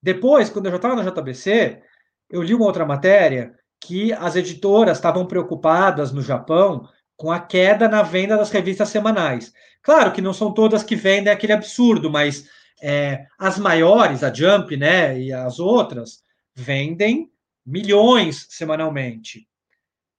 [0.03, 1.81] Depois, quando eu já estava na JBC,
[2.29, 7.89] eu li uma outra matéria que as editoras estavam preocupadas no Japão com a queda
[7.89, 9.53] na venda das revistas semanais.
[9.81, 12.49] Claro que não são todas que vendem aquele absurdo, mas
[12.83, 17.31] é, as maiores, a Jump, né, e as outras, vendem
[17.65, 19.49] milhões semanalmente.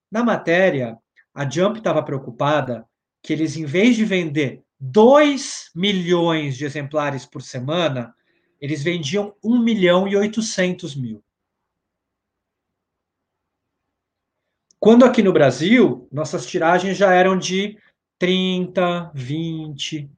[0.09, 0.97] Na matéria,
[1.37, 2.83] a Jump estava preocupada
[3.21, 8.11] que eles, em vez de vender 2 milhões de exemplares por semana,
[8.59, 11.23] eles vendiam 1 milhão e 800 mil.
[14.79, 17.77] Quando aqui no Brasil, nossas tiragens já eram de
[18.17, 20.09] 30, 20.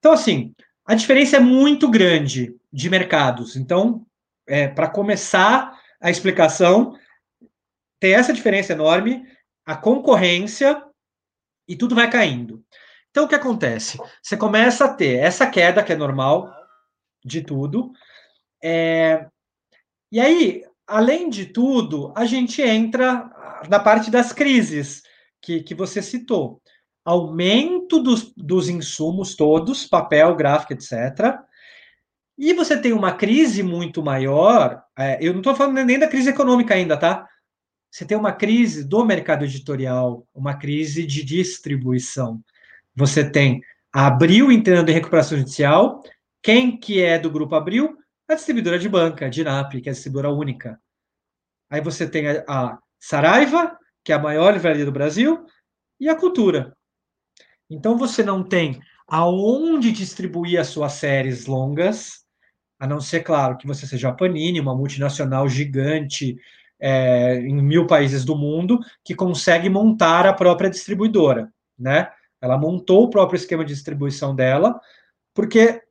[0.00, 0.52] Então, assim,
[0.84, 3.54] a diferença é muito grande de mercados.
[3.54, 4.04] Então,
[4.48, 6.98] é, para começar a explicação,
[8.00, 9.24] tem essa diferença enorme,
[9.70, 10.82] a concorrência
[11.68, 12.60] e tudo vai caindo.
[13.08, 14.00] Então, o que acontece?
[14.20, 16.52] Você começa a ter essa queda, que é normal
[17.24, 17.92] de tudo,
[18.60, 19.28] é...
[20.10, 23.30] e aí, além de tudo, a gente entra
[23.68, 25.04] na parte das crises
[25.40, 26.60] que, que você citou.
[27.04, 31.38] Aumento dos, dos insumos todos, papel, gráfico, etc.
[32.36, 34.82] E você tem uma crise muito maior.
[34.98, 37.28] É, eu não estou falando nem da crise econômica ainda, tá?
[37.90, 42.42] Você tem uma crise do mercado editorial, uma crise de distribuição.
[42.94, 43.60] Você tem
[43.92, 46.00] Abril entrando em recuperação judicial
[46.40, 47.98] Quem que é do Grupo Abril?
[48.28, 50.80] A distribuidora de banca, a Dinap, que é a distribuidora única.
[51.68, 55.44] Aí você tem a, a Saraiva, que é a maior livraria do Brasil,
[55.98, 56.76] e a Cultura.
[57.68, 62.24] Então você não tem aonde distribuir as suas séries longas,
[62.78, 66.36] a não ser, claro, que você seja a Panini, uma multinacional gigante
[66.80, 72.10] é, em mil países do mundo, que consegue montar a própria distribuidora, né?
[72.40, 74.80] Ela montou o próprio esquema de distribuição dela,
[75.34, 75.82] porque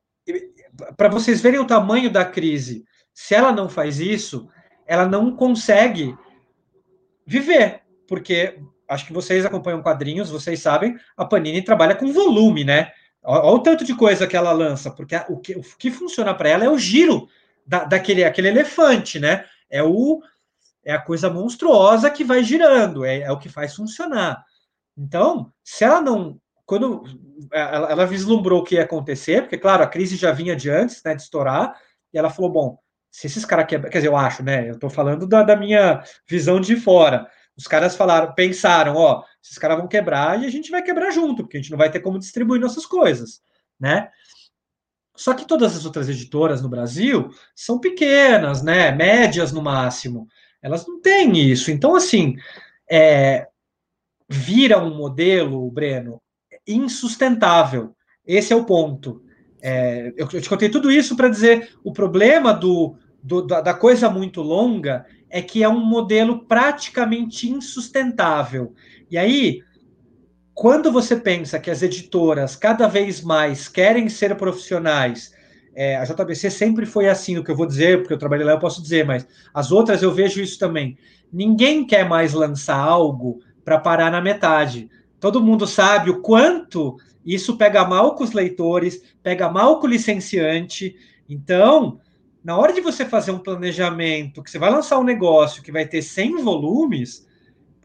[0.97, 4.47] para vocês verem o tamanho da crise, se ela não faz isso,
[4.85, 6.17] ela não consegue
[7.25, 12.91] viver, porque acho que vocês acompanham quadrinhos, vocês sabem, a Panini trabalha com volume, né?
[13.21, 16.49] Olha o tanto de coisa que ela lança, porque o que, o que funciona para
[16.49, 17.27] ela é o giro
[17.65, 19.45] da, daquele aquele elefante, né?
[19.69, 20.21] É o
[20.89, 24.43] é a coisa monstruosa que vai girando, é, é o que faz funcionar.
[24.97, 27.03] Então, se ela não quando
[27.51, 31.01] ela, ela, vislumbrou o que ia acontecer, porque, claro, a crise já vinha de antes,
[31.03, 31.75] né, de estourar,
[32.13, 34.87] e ela falou, bom, se esses caras quebram, quer dizer, eu acho, né, eu estou
[34.87, 39.87] falando da, da, minha visão de fora, os caras falaram, pensaram, ó, esses caras vão
[39.87, 42.61] quebrar e a gente vai quebrar junto, porque a gente não vai ter como distribuir
[42.61, 43.41] nossas coisas,
[43.79, 44.11] né?
[45.15, 48.91] Só que todas as outras editoras no Brasil são pequenas, né?
[48.91, 50.27] Médias no máximo.
[50.61, 51.71] Elas não têm isso.
[51.71, 52.35] Então, assim,
[52.89, 53.47] é,
[54.27, 56.21] vira um modelo, Breno,
[56.67, 57.95] insustentável.
[58.25, 59.23] Esse é o ponto.
[59.61, 64.09] É, eu, eu te contei tudo isso para dizer o problema do, do, da coisa
[64.09, 68.73] muito longa é que é um modelo praticamente insustentável.
[69.11, 69.61] E aí,
[70.53, 75.33] quando você pensa que as editoras cada vez mais querem ser profissionais,
[75.81, 78.51] é, a JBC sempre foi assim, o que eu vou dizer, porque eu trabalhei lá,
[78.51, 80.97] eu posso dizer, mas as outras eu vejo isso também.
[81.31, 84.91] Ninguém quer mais lançar algo para parar na metade.
[85.21, 89.89] Todo mundo sabe o quanto isso pega mal com os leitores, pega mal com o
[89.89, 90.97] licenciante.
[91.29, 92.01] Então,
[92.43, 95.85] na hora de você fazer um planejamento, que você vai lançar um negócio que vai
[95.85, 97.25] ter 100 volumes,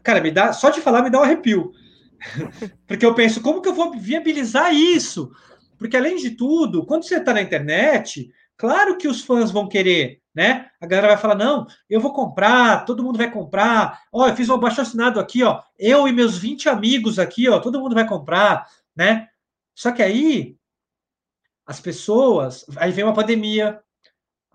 [0.03, 1.71] cara, me dá, só de falar me dá um arrepio.
[2.85, 5.31] Porque eu penso, como que eu vou viabilizar isso?
[5.77, 10.21] Porque além de tudo, quando você está na internet, claro que os fãs vão querer,
[10.33, 10.69] né?
[10.81, 14.01] A galera vai falar: "Não, eu vou comprar, todo mundo vai comprar.
[14.11, 15.61] Ó, eu fiz um abaixo assinado aqui, ó.
[15.77, 19.27] Eu e meus 20 amigos aqui, ó, todo mundo vai comprar", né?
[19.75, 20.57] Só que aí
[21.65, 23.81] as pessoas, aí vem uma pandemia,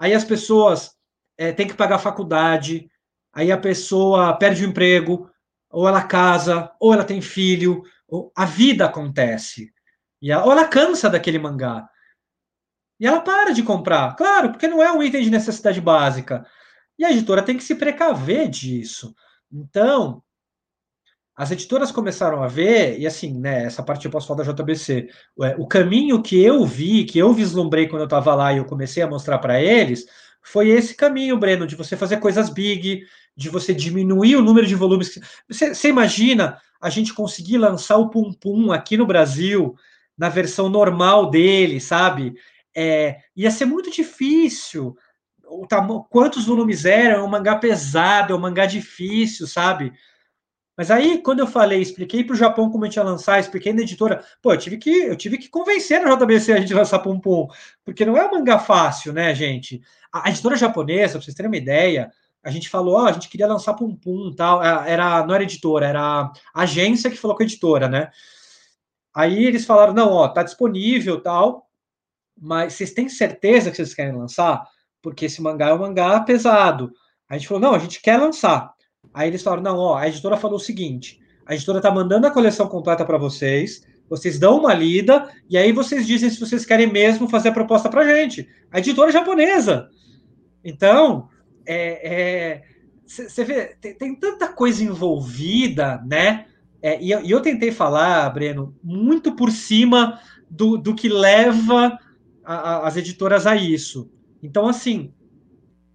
[0.00, 0.92] Aí as pessoas
[1.36, 2.90] é, têm que pagar a faculdade,
[3.34, 5.30] aí a pessoa perde o emprego,
[5.70, 9.70] ou ela casa, ou ela tem filho, ou a vida acontece.
[10.20, 11.88] E ela, ou ela cansa daquele mangá.
[12.98, 14.14] E ela para de comprar.
[14.16, 16.46] Claro, porque não é um item de necessidade básica.
[16.98, 19.14] E a editora tem que se precaver disso.
[19.50, 20.22] Então,
[21.34, 25.08] as editoras começaram a ver, e assim, né, essa parte eu posso falar da JBC,
[25.56, 29.02] o caminho que eu vi, que eu vislumbrei quando eu estava lá e eu comecei
[29.02, 30.04] a mostrar para eles,
[30.42, 34.74] foi esse caminho, Breno, de você fazer coisas big, de você diminuir o número de
[34.74, 35.18] volumes.
[35.48, 39.74] Você, você imagina a gente conseguir lançar o Pum Pum aqui no Brasil,
[40.20, 42.34] na versão normal dele, sabe?
[42.76, 44.94] É, ia ser muito difícil.
[45.48, 47.20] O tamanho, quantos volumes eram?
[47.20, 49.94] É um mangá pesado, é um mangá difícil, sabe?
[50.76, 53.72] Mas aí, quando eu falei, expliquei para o Japão como a gente ia lançar, expliquei
[53.72, 56.98] na editora, pô, eu tive que, eu tive que convencer na JBC a gente lançar
[56.98, 57.48] Pum Pum,
[57.82, 59.80] porque não é um mangá fácil, né, gente?
[60.12, 62.12] A, a editora japonesa, para vocês terem uma ideia,
[62.44, 65.44] a gente falou, ó, oh, a gente queria lançar Pum Pum tal, era, não era
[65.44, 68.10] editora, era a agência que falou com a editora, né?
[69.14, 71.66] Aí eles falaram, não, ó, tá disponível tal,
[72.38, 74.64] mas vocês têm certeza que vocês querem lançar?
[75.02, 76.92] Porque esse mangá é um mangá pesado.
[77.28, 78.74] A gente falou, não, a gente quer lançar.
[79.12, 82.30] Aí eles falaram: não, ó, a editora falou o seguinte: a editora tá mandando a
[82.30, 86.90] coleção completa para vocês, vocês dão uma lida, e aí vocês dizem se vocês querem
[86.90, 88.48] mesmo fazer a proposta para gente.
[88.70, 89.88] A editora é japonesa.
[90.64, 91.28] Então,
[91.66, 92.62] é.
[93.06, 96.46] Você é, vê, tem, tem, tanta coisa envolvida, né?
[96.82, 101.98] É, e, eu, e, eu, tentei falar, Breno, muito por cima do, do que leva
[102.44, 104.10] a, a, as editoras a isso.
[104.42, 105.12] Então, assim,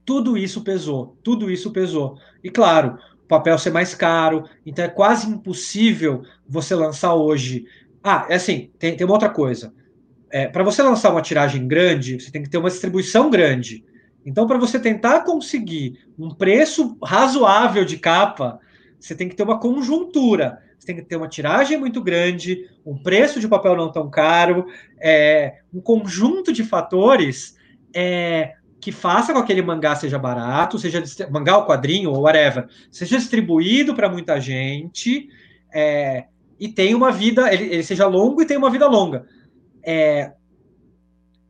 [0.06, 2.18] tudo isso pesou, tudo isso pesou.
[2.44, 7.66] E claro, o papel ser mais caro, então é quase impossível você lançar hoje.
[8.04, 9.74] Ah, é assim, tem, tem uma outra coisa.
[10.32, 13.84] É, para você lançar uma tiragem grande, você tem que ter uma distribuição grande.
[14.24, 18.60] Então, para você tentar conseguir um preço razoável de capa,
[19.00, 20.62] você tem que ter uma conjuntura.
[20.78, 24.66] Você tem que ter uma tiragem muito grande, um preço de papel não tão caro,
[25.00, 27.58] é, um conjunto de fatores
[27.94, 32.68] é, que faça com que aquele mangá seja barato, seja mangá ou quadrinho ou whatever,
[32.92, 35.30] seja distribuído para muita gente
[35.74, 36.26] é,
[36.60, 39.26] e tenha uma vida, ele, ele, seja longo e tenha uma vida longa.
[39.84, 40.34] É,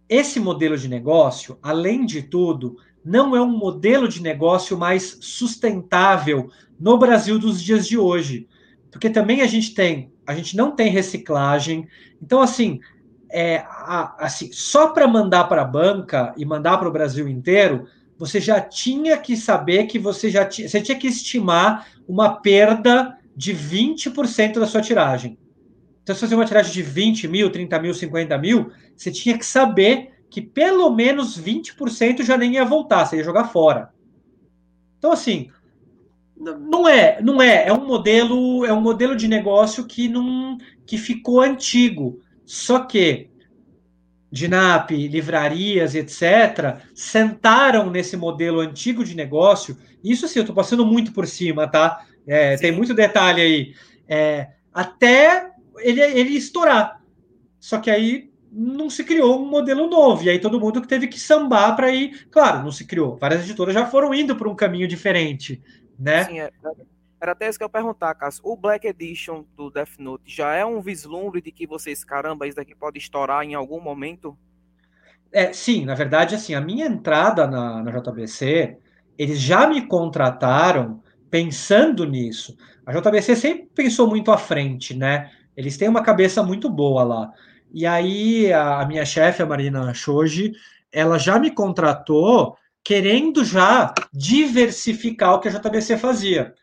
[0.07, 6.49] esse modelo de negócio, além de tudo, não é um modelo de negócio mais sustentável
[6.79, 8.47] no Brasil dos dias de hoje.
[8.95, 11.85] Porque também a gente tem, a gente não tem reciclagem.
[12.21, 12.79] Então, assim,
[13.29, 17.89] é, a, assim só para mandar para a banca e mandar para o Brasil inteiro,
[18.17, 23.17] você já tinha que saber que você já tinha, você tinha que estimar uma perda
[23.35, 25.37] de 20% da sua tiragem.
[26.01, 29.45] Então, se você uma tiragem de 20 mil, 30 mil, 50 mil, você tinha que
[29.45, 33.89] saber que pelo menos 20% já nem ia voltar, você ia jogar fora.
[34.97, 35.49] Então, assim,
[36.37, 40.97] não é, não é, é um modelo, é um modelo de negócio que não que
[40.97, 42.19] ficou antigo.
[42.45, 43.29] Só que
[44.31, 49.77] DINAP, livrarias, etc., sentaram nesse modelo antigo de negócio.
[50.03, 52.05] Isso sim, eu estou passando muito por cima, tá?
[52.27, 53.73] É, tem muito detalhe aí.
[54.07, 57.01] É, até ele, ele estourar.
[57.59, 60.23] Só que aí não se criou um modelo novo.
[60.23, 62.27] E aí todo mundo teve que sambar para ir.
[62.29, 63.17] Claro, não se criou.
[63.17, 65.61] Várias editoras já foram indo para um caminho diferente,
[65.97, 66.25] né?
[66.25, 66.51] Sim, é,
[67.19, 68.41] era até isso que eu ia perguntar, Cássio.
[68.45, 72.57] O Black Edition do Death Note já é um vislumbre de que vocês, caramba, isso
[72.57, 74.37] daqui pode estourar em algum momento?
[75.31, 78.77] É, sim, na verdade, assim, a minha entrada na, na JBC,
[79.17, 82.55] eles já me contrataram pensando nisso.
[82.85, 85.31] A JBC sempre pensou muito à frente, né?
[85.57, 87.31] Eles têm uma cabeça muito boa lá.
[87.73, 90.53] E aí a minha chefe, a Marina Shoji,
[90.91, 92.55] ela já me contratou
[92.85, 96.53] querendo já diversificar o que a JBC fazia.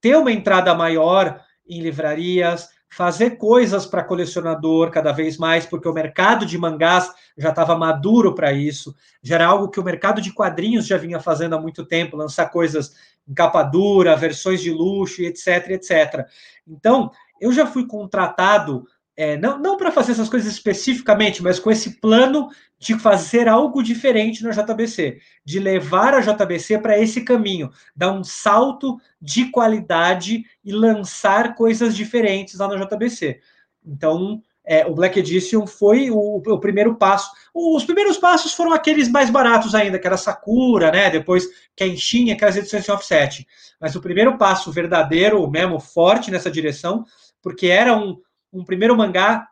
[0.00, 5.92] Ter uma entrada maior em livrarias, fazer coisas para colecionador cada vez mais, porque o
[5.92, 10.32] mercado de mangás já estava maduro para isso, já era algo que o mercado de
[10.32, 12.94] quadrinhos já vinha fazendo há muito tempo, lançar coisas
[13.28, 16.26] em capa dura, versões de luxo, etc, etc.
[16.66, 18.86] Então, eu já fui contratado
[19.18, 22.48] é, não, não para fazer essas coisas especificamente, mas com esse plano
[22.78, 28.22] de fazer algo diferente na JBC, de levar a JBC para esse caminho, dar um
[28.22, 33.40] salto de qualidade e lançar coisas diferentes lá na JBC.
[33.84, 37.30] Então, é, o Black Edition foi o, o, primeiro passo.
[37.54, 41.08] Os primeiros passos foram aqueles mais baratos ainda, que era Sakura, né?
[41.08, 43.46] Depois Kenshin, aquelas edições offset.
[43.80, 47.02] Mas o primeiro passo verdadeiro, mesmo forte nessa direção,
[47.42, 48.18] porque era um,
[48.52, 49.48] um primeiro mangá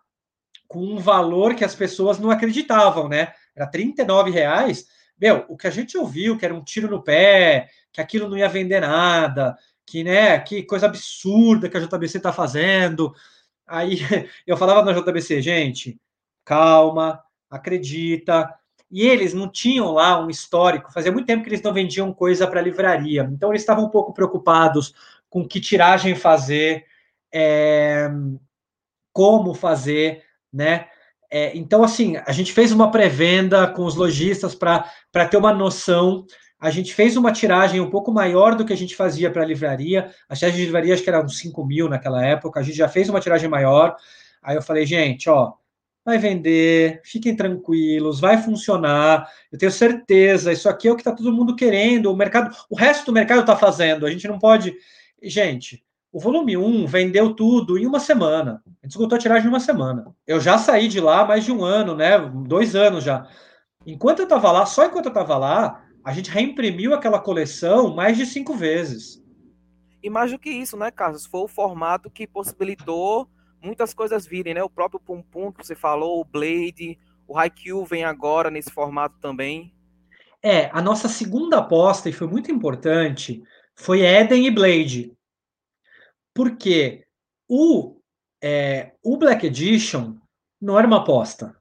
[0.69, 3.33] com um valor que as pessoas não acreditavam, né?
[3.55, 4.87] Era 39 reais.
[5.19, 8.37] Meu, o que a gente ouviu, que era um tiro no pé, que aquilo não
[8.37, 9.57] ia vender nada,
[9.87, 13.15] que, né, que coisa absurda que a JBC está fazendo.
[13.67, 13.99] Aí
[14.47, 15.99] eu falava na JBC, gente,
[16.45, 18.53] calma, acredita.
[18.91, 22.47] E eles não tinham lá um histórico, fazia muito tempo que eles não vendiam coisa
[22.47, 24.95] para livraria, então eles estavam um pouco preocupados
[25.29, 26.85] com que tiragem fazer.
[27.33, 28.09] É,
[29.17, 30.26] como fazer,
[30.57, 30.87] né?
[31.31, 34.85] É, então, assim, a gente fez uma pré-venda com os lojistas para
[35.31, 36.25] ter uma noção.
[36.59, 39.47] A gente fez uma tiragem um pouco maior do que a gente fazia para a
[39.47, 40.11] livraria.
[40.29, 42.61] A tiragem de livraria acho que era uns 5 mil naquela época.
[42.61, 43.95] A gente já fez uma tiragem maior.
[44.43, 45.53] Aí eu falei, gente, ó,
[46.05, 49.29] vai vender, fiquem tranquilos, vai funcionar.
[49.53, 52.13] Eu tenho certeza, isso aqui é o que está todo mundo querendo.
[52.13, 54.07] O mercado, o resto do mercado está fazendo.
[54.07, 54.75] A gente não pode.
[55.23, 55.85] Gente,
[56.17, 58.63] o volume 1 vendeu tudo em uma semana.
[58.65, 60.17] A gente esgotou a tiragem em uma semana.
[60.27, 62.19] Eu já saí de lá mais de um ano, né?
[62.19, 63.29] Dois anos já.
[63.85, 68.17] Enquanto eu estava lá, só enquanto eu estava lá, a gente reimprimiu aquela coleção mais
[68.17, 69.23] de cinco vezes.
[70.03, 71.27] E mais do que isso, né, Carlos?
[71.27, 73.29] Foi o formato que possibilitou
[73.63, 74.63] muitas coisas virem, né?
[74.63, 76.99] O próprio Pum Pum que você falou, o Blade,
[77.29, 79.71] o Haikyuu vem agora nesse formato também.
[80.43, 83.43] É, a nossa segunda aposta, e foi muito importante,
[83.75, 85.16] foi Eden e Blade.
[86.37, 87.07] Porque
[87.49, 87.99] o,
[88.45, 90.17] é, o Black Edition
[90.61, 91.57] não era uma aposta.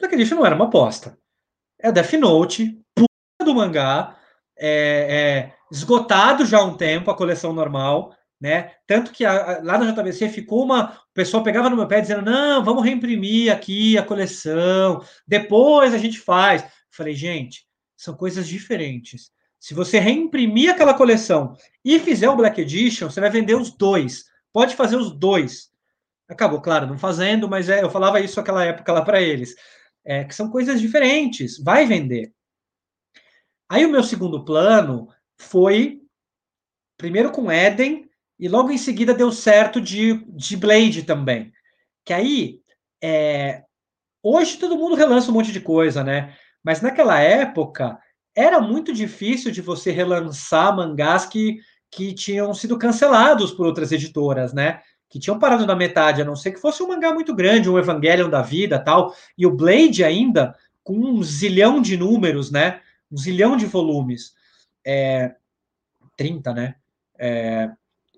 [0.00, 1.18] Black Edition não era uma aposta.
[1.78, 4.18] É Death Note, puta do mangá,
[4.56, 8.72] é, é, esgotado já há um tempo a coleção normal, né?
[8.86, 10.92] Tanto que a, a, lá na JBC ficou uma.
[11.10, 15.98] O pessoal pegava no meu pé dizendo: não, vamos reimprimir aqui a coleção, depois a
[15.98, 16.64] gente faz.
[16.90, 19.30] falei, gente, são coisas diferentes.
[19.62, 24.24] Se você reimprimir aquela coleção e fizer o Black Edition, você vai vender os dois.
[24.52, 25.70] Pode fazer os dois.
[26.28, 29.54] Acabou, claro, não fazendo, mas é, eu falava isso naquela época lá para eles.
[30.04, 31.62] É, que são coisas diferentes.
[31.62, 32.34] Vai vender.
[33.68, 35.08] Aí o meu segundo plano
[35.38, 36.00] foi
[36.96, 38.10] primeiro com Eden
[38.40, 41.52] e logo em seguida deu certo de, de Blade também.
[42.04, 42.60] Que aí
[43.00, 43.62] é,
[44.20, 46.36] hoje todo mundo relança um monte de coisa, né?
[46.64, 48.01] Mas naquela época
[48.34, 51.58] era muito difícil de você relançar mangás que,
[51.90, 54.80] que tinham sido cancelados por outras editoras, né?
[55.08, 57.78] Que tinham parado na metade, a não ser que fosse um mangá muito grande, um
[57.78, 59.14] Evangelion da vida tal.
[59.36, 62.80] E o Blade ainda, com um zilhão de números, né?
[63.10, 64.32] Um zilhão de volumes.
[64.84, 65.34] É,
[66.16, 66.74] 30, né?
[67.18, 67.70] É,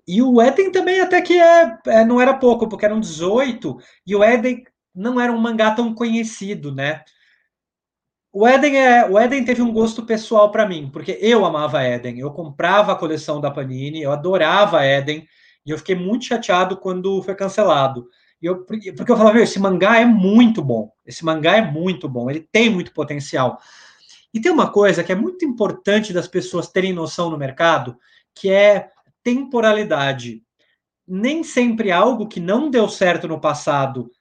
[0.07, 4.15] e o Eden também até que é, é, não era pouco, porque eram 18, e
[4.15, 4.63] o Eden
[4.93, 7.03] não era um mangá tão conhecido, né?
[8.37, 12.19] O Eden, é, o Eden teve um gosto pessoal para mim, porque eu amava Eden,
[12.19, 15.25] eu comprava a coleção da Panini, eu adorava Eden,
[15.65, 18.09] e eu fiquei muito chateado quando foi cancelado.
[18.41, 22.29] E eu, porque eu falava, esse mangá é muito bom, esse mangá é muito bom,
[22.29, 23.57] ele tem muito potencial.
[24.33, 27.97] E tem uma coisa que é muito importante das pessoas terem noção no mercado,
[28.35, 28.89] que é
[29.23, 30.43] temporalidade.
[31.07, 34.11] Nem sempre algo que não deu certo no passado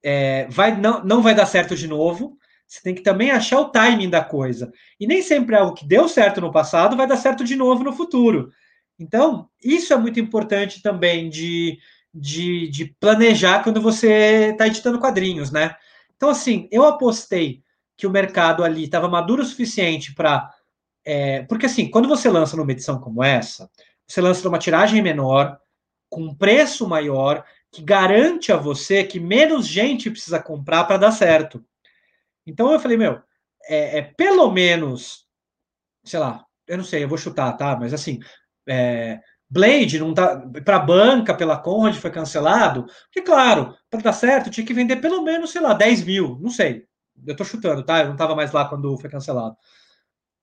[0.00, 2.38] é, vai, não, não vai dar certo de novo.
[2.74, 4.72] Você tem que também achar o timing da coisa.
[4.98, 7.92] E nem sempre algo que deu certo no passado vai dar certo de novo no
[7.92, 8.50] futuro.
[8.98, 11.78] Então, isso é muito importante também de,
[12.12, 15.76] de, de planejar quando você está editando quadrinhos, né?
[16.16, 17.62] Então, assim, eu apostei
[17.96, 20.50] que o mercado ali estava maduro o suficiente para.
[21.04, 23.70] É, porque, assim, quando você lança numa edição como essa,
[24.04, 25.56] você lança numa tiragem menor,
[26.10, 31.12] com um preço maior, que garante a você que menos gente precisa comprar para dar
[31.12, 31.64] certo.
[32.46, 33.20] Então eu falei, meu,
[33.66, 35.26] é, é, pelo menos,
[36.04, 37.76] sei lá, eu não sei, eu vou chutar, tá?
[37.76, 38.20] Mas assim,
[38.68, 44.50] é, Blade não tá para banca pela Conrad foi cancelado, porque claro, para dar certo
[44.50, 46.86] tinha que vender pelo menos, sei lá, 10 mil, não sei,
[47.26, 48.00] eu tô chutando, tá?
[48.00, 49.56] Eu não tava mais lá quando foi cancelado.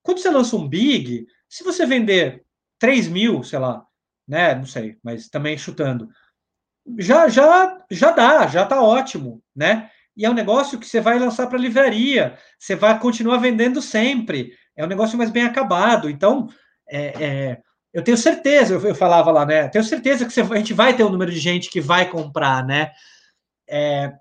[0.04, 2.44] Quando você lança um Big, se você vender
[2.80, 3.86] 3 mil, sei lá,
[4.28, 4.56] né?
[4.56, 6.10] Não sei, mas também chutando.
[6.98, 9.92] Já, já, já dá, já tá ótimo, né?
[10.16, 14.54] E é um negócio que você vai lançar para livraria, você vai continuar vendendo sempre.
[14.76, 16.10] É um negócio mais bem acabado.
[16.10, 16.50] Então,
[16.90, 17.62] é, é,
[17.94, 19.68] eu tenho certeza, eu, eu, falava lá, né?
[19.70, 22.66] Tenho certeza que você, a gente vai ter um número de gente que vai comprar,
[22.66, 22.92] né?
[23.70, 24.14] É,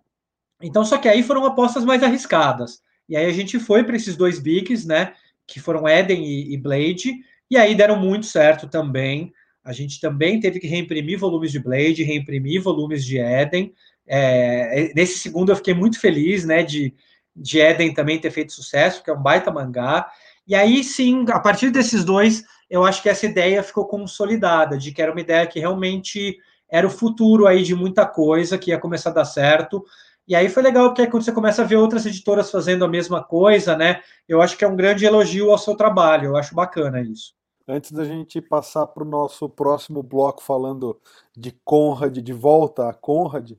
[0.63, 2.81] então, só que aí foram apostas mais arriscadas.
[3.09, 5.15] E aí a gente foi para esses dois bigs, né?
[5.47, 7.15] Que foram Eden e, e, Blade,
[7.51, 9.33] e aí deram muito certo também.
[9.65, 13.75] A gente também teve que reimprimir volumes de Blade, reimprimir volumes de Eden.
[14.13, 16.65] É, nesse segundo eu fiquei muito feliz, né?
[16.65, 16.93] De,
[17.35, 20.11] de Eden também ter feito sucesso, que é um baita mangá.
[20.49, 24.91] E aí sim, a partir desses dois, eu acho que essa ideia ficou consolidada, de
[24.91, 26.39] que era uma ideia que realmente
[26.69, 29.85] era o futuro aí de muita coisa, que ia começar a dar certo.
[30.27, 32.89] E aí foi legal, porque aí quando você começa a ver outras editoras fazendo a
[32.89, 34.01] mesma coisa, né?
[34.29, 37.35] Eu acho que é um grande elogio ao seu trabalho, eu acho bacana isso.
[37.67, 41.01] Antes da gente passar para o nosso próximo bloco falando
[41.37, 43.53] de Conrad, de volta a Conrad,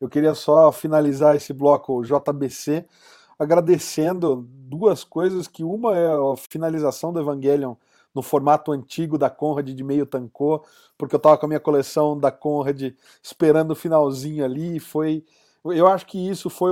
[0.00, 2.86] eu queria só finalizar esse bloco JBC
[3.38, 7.74] agradecendo duas coisas, que uma é a finalização do Evangelion
[8.14, 10.64] no formato antigo da Conrad de meio tancô,
[10.96, 15.22] porque eu estava com a minha coleção da Conrad esperando o finalzinho ali, e foi
[15.72, 16.70] eu acho que isso foi,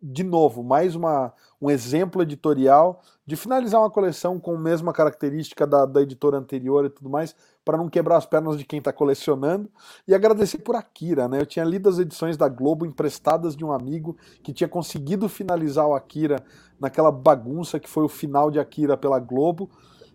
[0.00, 5.66] de novo, mais uma, um exemplo editorial de finalizar uma coleção com a mesma característica
[5.66, 7.34] da, da editora anterior e tudo mais,
[7.64, 9.70] para não quebrar as pernas de quem está colecionando.
[10.06, 11.40] E agradecer por Akira, né?
[11.40, 15.86] Eu tinha lido as edições da Globo emprestadas de um amigo que tinha conseguido finalizar
[15.86, 16.36] o Akira
[16.80, 19.70] naquela bagunça que foi o final de Akira pela Globo.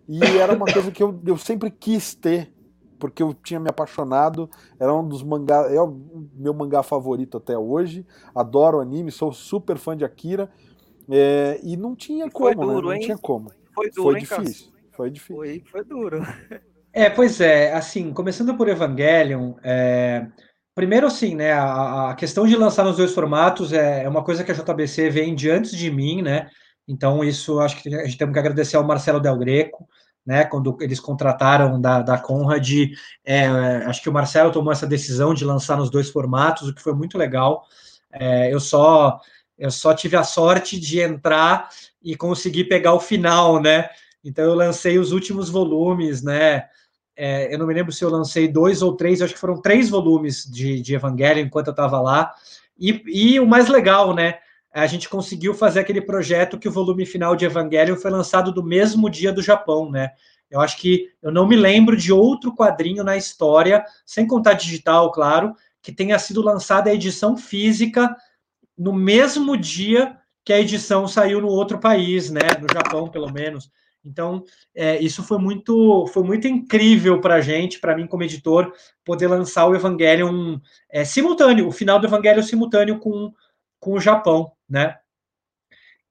[0.06, 2.52] E era uma coisa que eu, eu sempre quis ter
[2.98, 5.96] porque eu tinha me apaixonado, era um dos mangás, é o
[6.34, 10.50] meu mangá favorito até hoje, adoro anime, sou super fã de Akira,
[11.08, 12.82] é, e não tinha e como, duro, né?
[12.82, 13.00] Não hein?
[13.00, 13.52] tinha como.
[13.72, 15.36] Foi duro, foi hein, difícil, foi difícil.
[15.36, 16.18] Foi, foi duro.
[16.92, 20.26] É, pois é, assim, começando por Evangelion, é,
[20.74, 24.42] primeiro assim, né, a, a, questão de lançar nos dois formatos é, é uma coisa
[24.42, 26.48] que a JBC vem antes de mim, né,
[26.86, 29.86] então isso acho que a gente tem que agradecer ao Marcelo Del Greco,
[30.24, 32.68] né, quando eles contrataram da, da Conrad,
[33.24, 33.46] é,
[33.86, 36.94] acho que o Marcelo tomou essa decisão de lançar nos dois formatos, o que foi
[36.94, 37.64] muito legal.
[38.12, 39.20] É, eu só
[39.58, 41.68] eu só tive a sorte de entrar
[42.02, 43.90] e conseguir pegar o final, né?
[44.24, 46.68] Então eu lancei os últimos volumes, né?
[47.16, 49.88] É, eu não me lembro se eu lancei dois ou três, acho que foram três
[49.88, 52.32] volumes de, de Evangelho enquanto eu estava lá.
[52.78, 54.38] E, e o mais legal, né?
[54.72, 58.62] a gente conseguiu fazer aquele projeto que o volume final de Evangelion foi lançado do
[58.62, 60.10] mesmo dia do Japão, né?
[60.50, 65.10] Eu acho que eu não me lembro de outro quadrinho na história, sem contar digital,
[65.10, 68.14] claro, que tenha sido lançada a edição física
[68.76, 72.40] no mesmo dia que a edição saiu no outro país, né?
[72.60, 73.70] No Japão, pelo menos.
[74.08, 74.42] Então,
[74.74, 78.72] é, isso foi muito, foi muito incrível para a gente, para mim como editor,
[79.04, 80.58] poder lançar o Evangelion
[80.90, 83.32] é, simultâneo, o final do Evangelion simultâneo com
[83.80, 84.96] com o Japão, né?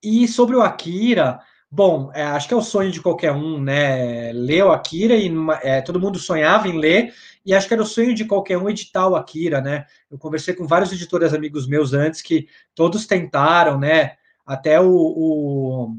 [0.02, 1.40] E sobre o Akira,
[1.70, 4.32] bom, é, acho que é o sonho de qualquer um, né?
[4.32, 5.32] Ler o Akira e
[5.62, 7.14] é, todo mundo sonhava em ler,
[7.46, 9.86] e acho que era o sonho de qualquer um editar o Akira, né?
[10.10, 14.16] Eu conversei com vários editores amigos meus antes que todos tentaram, né?
[14.46, 15.98] Até o, o,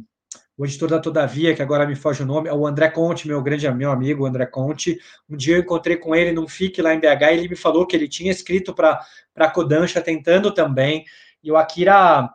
[0.58, 3.40] o, editor da Todavia, que agora me foge o nome, é o André Conte, meu
[3.40, 4.98] grande meu amigo, André Conte.
[5.30, 7.86] Um dia eu encontrei com ele num FIC lá em BH e ele me falou
[7.86, 9.00] que ele tinha escrito para
[9.36, 11.04] a Kodansha tentando também.
[11.42, 12.28] E o Akira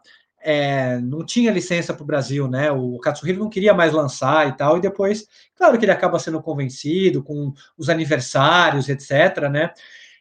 [0.43, 2.71] é, não tinha licença para o Brasil, né?
[2.71, 6.41] O Katsuhiro não queria mais lançar e tal, e depois, claro que ele acaba sendo
[6.41, 9.71] convencido com os aniversários, etc, né?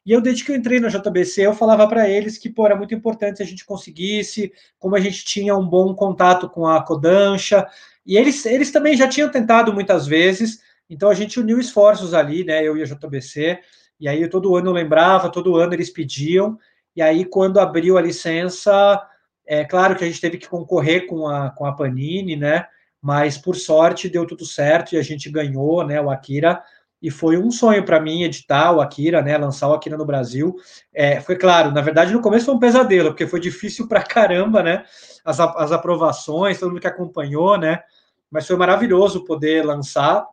[0.05, 2.75] E eu, desde que eu entrei na JBC, eu falava para eles que pô, era
[2.75, 6.83] muito importante se a gente conseguisse, como a gente tinha um bom contato com a
[6.83, 7.67] Kodansha,
[8.05, 12.45] e eles, eles também já tinham tentado muitas vezes, então a gente uniu esforços ali,
[12.45, 12.63] né?
[12.67, 13.59] Eu e a JBC,
[13.99, 16.59] e aí todo ano eu lembrava, todo ano eles pediam,
[16.95, 19.01] e aí quando abriu a licença
[19.47, 22.67] é claro que a gente teve que concorrer com a, com a Panini, né?
[23.01, 26.01] Mas por sorte deu tudo certo e a gente ganhou, né?
[26.01, 26.63] O Akira
[27.03, 29.37] e foi um sonho para mim editar o Akira, né?
[29.37, 30.55] Lançar o Akira no Brasil.
[30.95, 34.63] É, foi claro, na verdade no começo foi um pesadelo porque foi difícil para caramba,
[34.63, 34.85] né?
[35.25, 37.83] As, as aprovações, todo mundo que acompanhou, né?
[38.31, 40.25] Mas foi maravilhoso poder lançar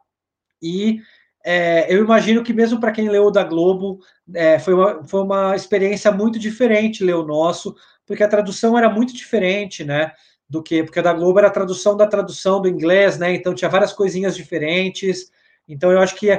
[0.62, 1.00] e
[1.44, 4.00] é, eu imagino que mesmo para quem leu o da Globo,
[4.36, 8.90] é, foi, uma, foi uma experiência muito diferente ler o nosso, porque a tradução era
[8.90, 10.12] muito diferente, né?
[10.48, 13.34] Do que, porque a da Globo era a tradução da tradução do inglês, né?
[13.34, 15.32] Então tinha várias coisinhas diferentes.
[15.68, 16.30] Então eu acho que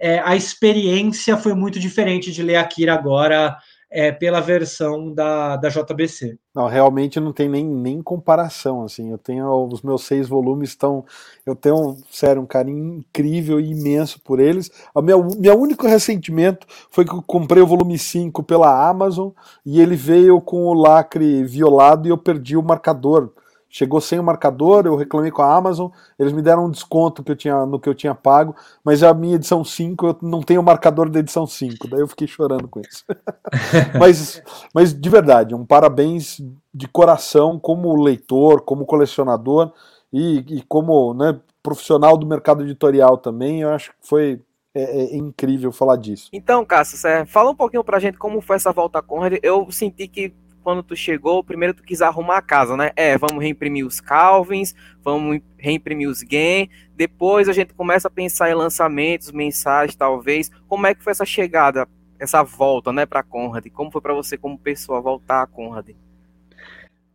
[0.00, 3.56] é, a experiência foi muito diferente de ler Akira agora
[3.90, 6.38] é, pela versão da, da JBC.
[6.54, 11.04] Não, realmente não tem nem, nem comparação, assim, eu tenho, os meus seis volumes estão,
[11.44, 16.66] eu tenho, sério, um carinho incrível e imenso por eles, o meu, meu único ressentimento
[16.88, 19.30] foi que eu comprei o volume 5 pela Amazon,
[19.66, 23.32] e ele veio com o lacre violado e eu perdi o marcador,
[23.70, 27.30] chegou sem o marcador, eu reclamei com a Amazon, eles me deram um desconto que
[27.30, 28.54] eu tinha, no que eu tinha pago,
[28.84, 32.08] mas a minha edição 5 eu não tenho o marcador da edição 5, daí eu
[32.08, 33.04] fiquei chorando com isso.
[33.98, 34.42] mas,
[34.74, 36.42] mas de verdade, um parabéns
[36.74, 39.72] de coração como leitor, como colecionador
[40.12, 44.42] e, e como né, profissional do mercado editorial também, eu acho que foi
[44.74, 46.28] é, é, incrível falar disso.
[46.32, 49.38] Então, Cássio, fala um pouquinho pra gente como foi essa volta a Conrad.
[49.42, 50.32] Eu senti que
[50.62, 52.90] quando tu chegou, primeiro tu quis arrumar a casa, né?
[52.96, 58.50] É, vamos reimprimir os Calvins, vamos reimprimir os Game, depois a gente começa a pensar
[58.50, 60.50] em lançamentos, mensagens, talvez.
[60.68, 61.88] Como é que foi essa chegada,
[62.18, 63.66] essa volta, né, para Conrad?
[63.72, 65.90] Como foi para você como pessoa voltar a Conrad?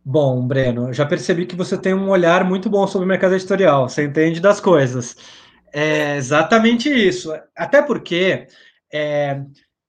[0.04, 3.88] Bom, Breno, já percebi que você tem um olhar muito bom sobre o mercado editorial,
[3.88, 5.16] você entende das coisas.
[5.72, 7.32] É exatamente isso.
[7.56, 8.46] Até porque
[8.92, 9.42] é,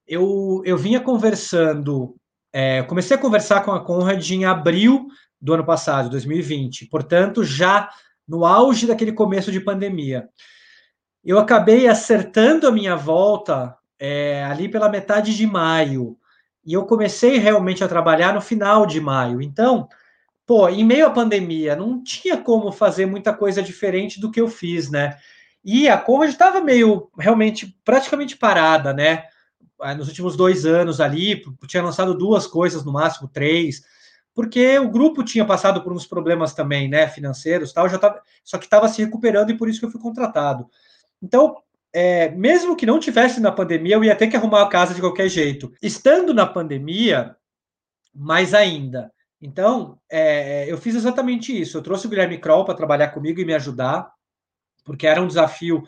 [0.08, 2.16] eu, eu vinha conversando
[2.60, 7.88] é, comecei a conversar com a Conrad em abril do ano passado, 2020, portanto, já
[8.28, 10.28] no auge daquele começo de pandemia.
[11.24, 16.18] Eu acabei acertando a minha volta é, ali pela metade de maio,
[16.66, 19.40] e eu comecei realmente a trabalhar no final de maio.
[19.40, 19.88] Então,
[20.44, 24.48] pô, em meio à pandemia, não tinha como fazer muita coisa diferente do que eu
[24.48, 25.16] fiz, né?
[25.64, 29.26] E a Conrad estava meio, realmente, praticamente parada, né?
[29.80, 33.84] Ah, nos últimos dois anos ali, tinha lançado duas coisas, no máximo três,
[34.34, 38.58] porque o grupo tinha passado por uns problemas também, né, financeiros, tal, já tava, só
[38.58, 40.70] que estava se recuperando e por isso que eu fui contratado.
[41.22, 41.58] Então,
[41.92, 45.02] é, mesmo que não tivesse na pandemia, eu ia ter que arrumar a casa de
[45.02, 45.74] qualquer jeito.
[45.82, 47.36] Estando na pandemia,
[48.14, 49.12] mais ainda.
[49.42, 51.78] Então, é, eu fiz exatamente isso.
[51.78, 54.12] Eu trouxe o Guilherme Kroll para trabalhar comigo e me ajudar,
[54.84, 55.84] porque era um desafio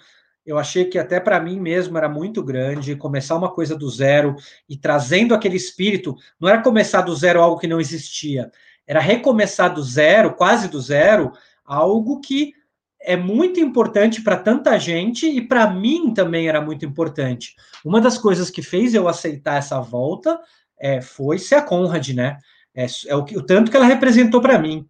[0.45, 4.35] eu achei que até para mim mesmo era muito grande começar uma coisa do zero
[4.67, 6.15] e trazendo aquele espírito.
[6.39, 8.51] Não era começar do zero algo que não existia,
[8.87, 11.31] era recomeçar do zero, quase do zero,
[11.63, 12.53] algo que
[13.01, 17.55] é muito importante para tanta gente e para mim também era muito importante.
[17.85, 20.39] Uma das coisas que fez eu aceitar essa volta
[20.79, 22.37] é, foi ser a Conrad, né?
[22.73, 24.87] É, é o, o tanto que ela representou para mim.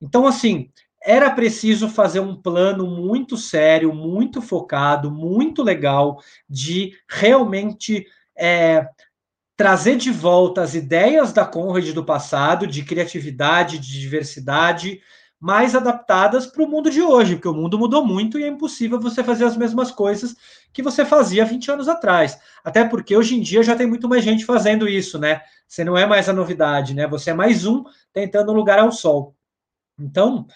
[0.00, 0.70] Então, assim,
[1.06, 8.04] era preciso fazer um plano muito sério, muito focado, muito legal, de realmente
[8.36, 8.88] é,
[9.56, 15.00] trazer de volta as ideias da Conrad do passado, de criatividade, de diversidade,
[15.38, 18.98] mais adaptadas para o mundo de hoje, porque o mundo mudou muito e é impossível
[18.98, 20.34] você fazer as mesmas coisas
[20.72, 22.36] que você fazia 20 anos atrás.
[22.64, 25.40] Até porque hoje em dia já tem muito mais gente fazendo isso, né?
[25.68, 27.06] Você não é mais a novidade, né?
[27.06, 29.36] Você é mais um tentando lugar ao sol.
[29.98, 30.46] Então,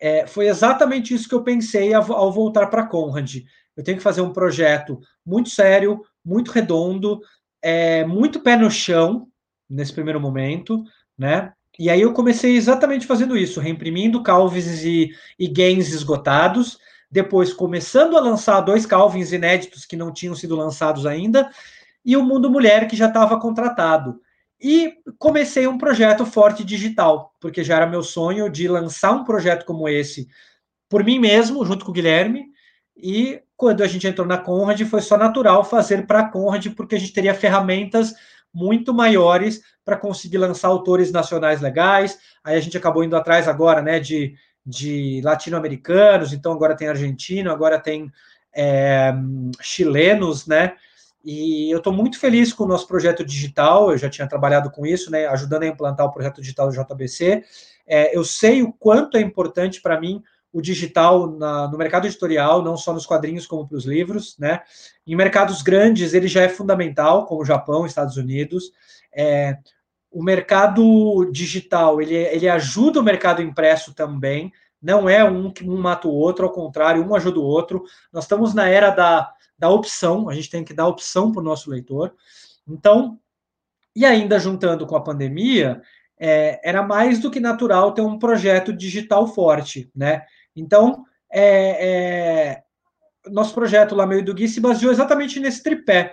[0.00, 3.36] é, foi exatamente isso que eu pensei ao, ao voltar para Conrad.
[3.76, 7.20] Eu tenho que fazer um projeto muito sério, muito redondo,
[7.62, 9.28] é, muito pé no chão
[9.68, 10.82] nesse primeiro momento,
[11.18, 11.52] né?
[11.78, 16.78] E aí eu comecei exatamente fazendo isso, reimprimindo Calvins e, e gains esgotados,
[17.10, 21.50] depois começando a lançar dois Calvins inéditos que não tinham sido lançados ainda,
[22.04, 24.20] e o Mundo Mulher que já estava contratado.
[24.60, 29.64] E comecei um projeto forte digital, porque já era meu sonho de lançar um projeto
[29.64, 30.28] como esse
[30.88, 32.46] por mim mesmo, junto com o Guilherme.
[32.96, 36.94] E quando a gente entrou na Conrad, foi só natural fazer para a Conrad, porque
[36.94, 38.14] a gente teria ferramentas
[38.52, 42.18] muito maiores para conseguir lançar autores nacionais legais.
[42.42, 44.34] Aí a gente acabou indo atrás agora, né, de,
[44.64, 48.10] de latino-americanos, então agora tem argentino, agora tem
[48.54, 49.12] é,
[49.60, 50.74] chilenos, né?
[51.28, 54.86] E eu estou muito feliz com o nosso projeto digital, eu já tinha trabalhado com
[54.86, 57.42] isso, né, ajudando a implantar o projeto digital do JBC.
[57.84, 60.22] É, eu sei o quanto é importante para mim
[60.52, 64.60] o digital na, no mercado editorial, não só nos quadrinhos como para os livros, né?
[65.04, 68.70] Em mercados grandes ele já é fundamental, como o Japão, Estados Unidos.
[69.12, 69.58] É,
[70.12, 74.52] o mercado digital ele, ele ajuda o mercado impresso também,
[74.86, 77.82] não é um que um mata o outro, ao contrário, um ajuda o outro.
[78.12, 81.44] Nós estamos na era da da opção, a gente tem que dar opção para o
[81.44, 82.14] nosso leitor.
[82.68, 83.18] Então,
[83.94, 85.80] e ainda juntando com a pandemia,
[86.18, 90.26] é, era mais do que natural ter um projeto digital forte, né?
[90.54, 92.62] Então, é, é,
[93.30, 96.12] nosso projeto lá meio do Gui se baseou exatamente nesse tripé: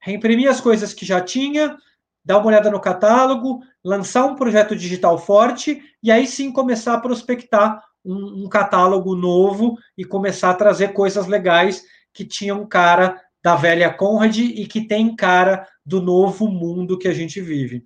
[0.00, 1.76] reimprimir as coisas que já tinha,
[2.24, 7.00] dar uma olhada no catálogo, lançar um projeto digital forte e aí sim começar a
[7.00, 11.82] prospectar um, um catálogo novo e começar a trazer coisas legais
[12.12, 17.08] que tinha um cara da velha Conrad e que tem cara do novo mundo que
[17.08, 17.84] a gente vive.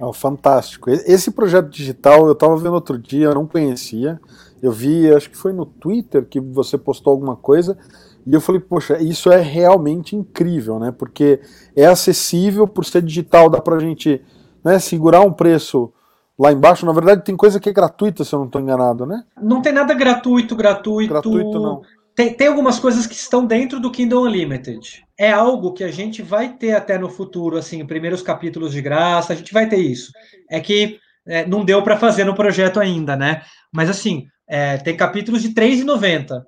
[0.00, 0.90] É fantástico.
[0.90, 4.20] Esse projeto digital eu estava vendo outro dia, eu não conhecia.
[4.60, 7.78] Eu vi, acho que foi no Twitter que você postou alguma coisa,
[8.26, 10.92] e eu falei, poxa, isso é realmente incrível, né?
[10.92, 11.40] Porque
[11.74, 14.20] é acessível por ser digital, dá pra gente
[14.62, 15.92] né, segurar um preço
[16.38, 16.86] lá embaixo.
[16.86, 19.24] Na verdade, tem coisa que é gratuita, se eu não estou enganado, né?
[19.40, 21.08] Não tem nada gratuito, gratuito.
[21.08, 21.82] Gratuito não.
[22.14, 25.04] Tem, tem algumas coisas que estão dentro do Kindle Unlimited.
[25.16, 29.32] É algo que a gente vai ter até no futuro, assim, primeiros capítulos de graça,
[29.32, 30.10] a gente vai ter isso.
[30.50, 33.42] É que é, não deu para fazer no projeto ainda, né?
[33.72, 36.42] Mas assim, é, tem capítulos de R$ 3,90,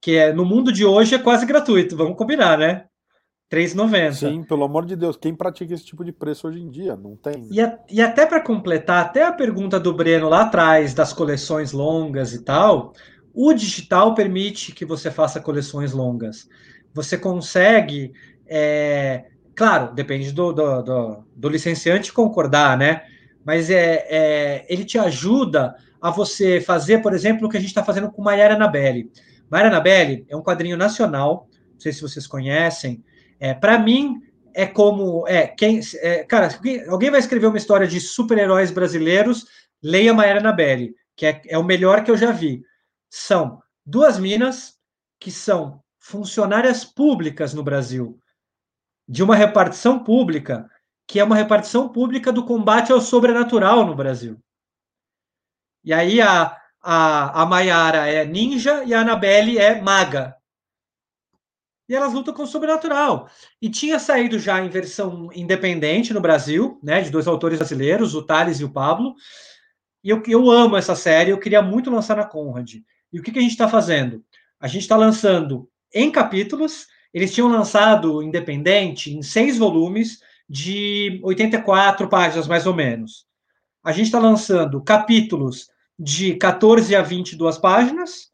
[0.00, 2.84] que é, no mundo de hoje é quase gratuito, vamos combinar, né?
[3.50, 4.12] R$ 3,90.
[4.12, 6.94] Sim, pelo amor de Deus, quem pratica esse tipo de preço hoje em dia?
[6.96, 7.48] Não tem.
[7.50, 11.72] E, a, e até para completar, até a pergunta do Breno lá atrás, das coleções
[11.72, 12.92] longas e tal,
[13.34, 16.48] o digital permite que você faça coleções longas.
[16.92, 18.12] Você consegue,
[18.46, 23.02] é, claro, depende do, do, do, do, licenciante concordar, né?
[23.44, 27.70] Mas é, é, ele te ajuda a você fazer, por exemplo, o que a gente
[27.70, 29.10] está fazendo com Maiara Nabelli.
[29.50, 33.02] Maiara Nabelli é um quadrinho nacional, não sei se vocês conhecem.
[33.40, 34.20] É, Para mim,
[34.54, 35.26] é como.
[35.28, 36.48] É, quem, é, cara,
[36.88, 39.46] alguém vai escrever uma história de super-heróis brasileiros,
[39.82, 42.62] leia Maiara Nabelli, que é, é o melhor que eu já vi
[43.08, 44.78] são duas minas
[45.18, 48.20] que são funcionárias públicas no Brasil,
[49.08, 50.70] de uma repartição pública,
[51.06, 54.38] que é uma repartição pública do combate ao sobrenatural no Brasil.
[55.82, 60.36] E aí a, a, a Maiara é ninja e a Annabelle é maga.
[61.88, 63.28] E elas lutam com o sobrenatural.
[63.62, 68.22] E tinha saído já em versão independente no Brasil, né, de dois autores brasileiros, o
[68.22, 69.14] Thales e o Pablo.
[70.04, 72.74] E eu, eu amo essa série, eu queria muito lançar na Conrad.
[73.12, 74.22] E o que, que a gente está fazendo?
[74.60, 76.86] A gente está lançando em capítulos.
[77.12, 83.26] Eles tinham lançado independente em seis volumes de 84 páginas, mais ou menos.
[83.82, 85.68] A gente está lançando capítulos
[85.98, 88.30] de 14 a 22 páginas.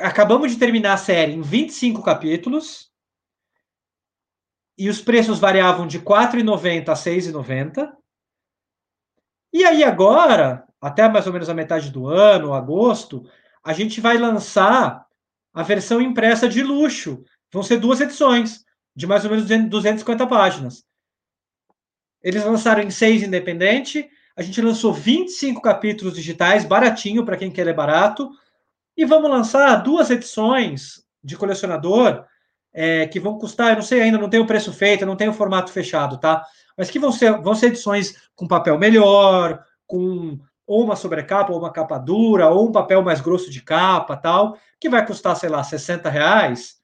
[0.00, 2.90] Acabamos de terminar a série em 25 capítulos.
[4.76, 7.92] E os preços variavam de R$ 4,90 a R$ 6,90.
[9.52, 13.28] E aí agora, até mais ou menos a metade do ano, agosto,
[13.64, 15.06] a gente vai lançar
[15.52, 17.24] a versão impressa de luxo.
[17.52, 20.84] Vão ser duas edições, de mais ou menos 250 páginas.
[22.22, 27.64] Eles lançaram em seis independente, a gente lançou 25 capítulos digitais, baratinho para quem quer
[27.64, 28.30] ler barato,
[28.98, 32.24] e vamos lançar duas edições de colecionador
[32.74, 35.28] é, que vão custar, eu não sei ainda, não tem o preço feito, não tem
[35.28, 36.44] o formato fechado, tá?
[36.76, 41.60] Mas que vão ser, vão ser edições com papel melhor, com ou uma sobrecapa, ou
[41.60, 45.48] uma capa dura, ou um papel mais grosso de capa, tal, que vai custar, sei
[45.48, 46.78] lá, 60 reais,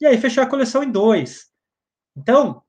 [0.00, 1.46] e aí fechar a coleção em dois.
[2.16, 2.60] Então,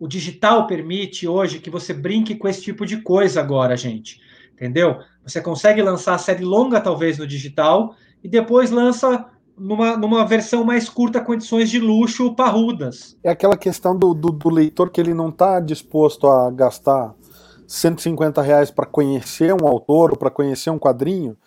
[0.00, 4.20] o digital permite hoje que você brinque com esse tipo de coisa agora, gente.
[4.60, 4.98] Entendeu?
[5.24, 9.24] Você consegue lançar a série longa, talvez, no digital, e depois lança
[9.56, 13.16] numa, numa versão mais curta com edições de luxo parrudas.
[13.24, 17.14] É aquela questão do, do, do leitor que ele não está disposto a gastar
[17.66, 21.38] 150 reais para conhecer um autor ou para conhecer um quadrinho,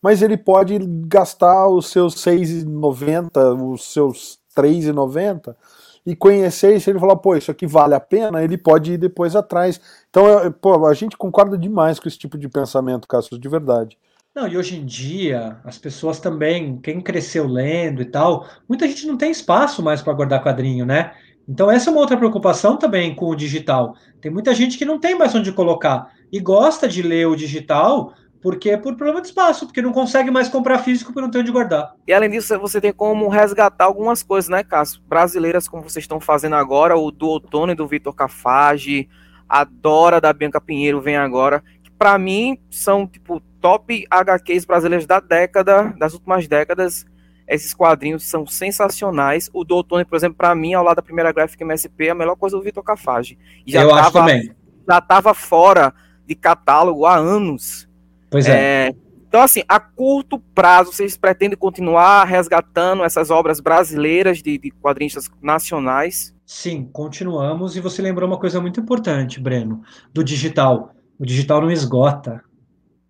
[0.00, 5.56] mas ele pode gastar os seus 6,90, os seus 3,90
[6.04, 8.98] e conhecer, e se ele falar, pô, isso aqui vale a pena, ele pode ir
[8.98, 9.80] depois atrás.
[10.08, 10.24] Então,
[10.60, 13.98] pô, a gente concorda demais com esse tipo de pensamento, Cássio, de verdade.
[14.34, 19.06] Não, e hoje em dia, as pessoas também, quem cresceu lendo e tal, muita gente
[19.06, 21.12] não tem espaço mais para guardar quadrinho, né?
[21.48, 23.96] Então, essa é uma outra preocupação também com o digital.
[24.20, 28.14] Tem muita gente que não tem mais onde colocar e gosta de ler o digital
[28.42, 31.42] porque é por problema de espaço, porque não consegue mais comprar físico porque não tem
[31.42, 31.94] onde guardar.
[32.06, 35.02] E além disso, você tem como resgatar algumas coisas, né, Cássio?
[35.06, 39.08] Brasileiras, como vocês estão fazendo agora, o do Outono e do Vitor Cafage,
[39.48, 45.06] a Dora da Bianca Pinheiro vem agora, que para mim são, tipo, top HQs brasileiros
[45.06, 47.04] da década, das últimas décadas.
[47.46, 49.50] Esses quadrinhos são sensacionais.
[49.52, 52.14] O do Outono, por exemplo, para mim, ao lado da primeira gráfica MSP, é a
[52.14, 53.36] melhor coisa do Vitor Cafage.
[53.66, 54.54] Já Eu tava, acho também.
[54.88, 55.92] Já estava fora
[56.24, 57.89] de catálogo há anos.
[58.30, 58.88] Pois é.
[58.88, 58.94] é.
[59.30, 65.30] Então, assim, a curto prazo, vocês pretendem continuar resgatando essas obras brasileiras de, de quadrinistas
[65.40, 66.34] nacionais?
[66.44, 67.76] Sim, continuamos.
[67.76, 70.92] E você lembrou uma coisa muito importante, Breno, do digital.
[71.16, 72.42] O digital não esgota.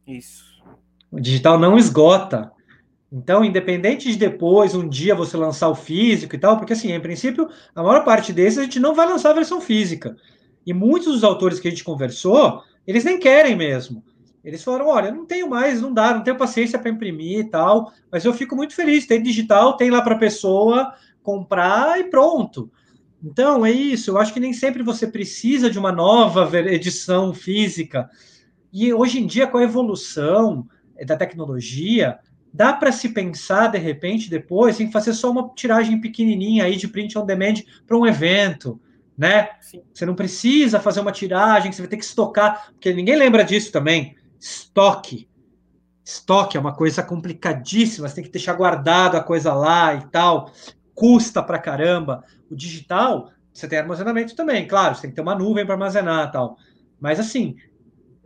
[0.06, 0.44] Isso.
[1.10, 2.52] O digital não esgota.
[3.10, 7.00] Então, independente de depois, um dia você lançar o físico e tal, porque assim, em
[7.00, 10.14] princípio, a maior parte desses a gente não vai lançar a versão física.
[10.66, 14.04] E muitos dos autores que a gente conversou, eles nem querem mesmo.
[14.44, 17.92] Eles falaram: olha, não tenho mais, não dá, não tenho paciência para imprimir e tal,
[18.10, 19.06] mas eu fico muito feliz.
[19.06, 22.70] Tem digital, tem lá para a pessoa comprar e pronto.
[23.22, 24.10] Então é isso.
[24.10, 28.08] Eu acho que nem sempre você precisa de uma nova edição física.
[28.72, 30.66] E hoje em dia, com a evolução
[31.04, 32.18] da tecnologia,
[32.52, 36.88] dá para se pensar de repente depois em fazer só uma tiragem pequenininha aí de
[36.88, 37.54] print on demand
[37.86, 38.80] para um evento,
[39.16, 39.50] né?
[39.92, 43.70] Você não precisa fazer uma tiragem, você vai ter que estocar, porque ninguém lembra disso
[43.70, 45.28] também estoque.
[46.04, 50.50] Estoque é uma coisa complicadíssima, você tem que deixar guardado a coisa lá e tal,
[50.94, 52.24] custa pra caramba.
[52.50, 56.28] O digital, você tem armazenamento também, claro, você tem que ter uma nuvem para armazenar
[56.28, 56.56] e tal.
[56.98, 57.56] Mas assim,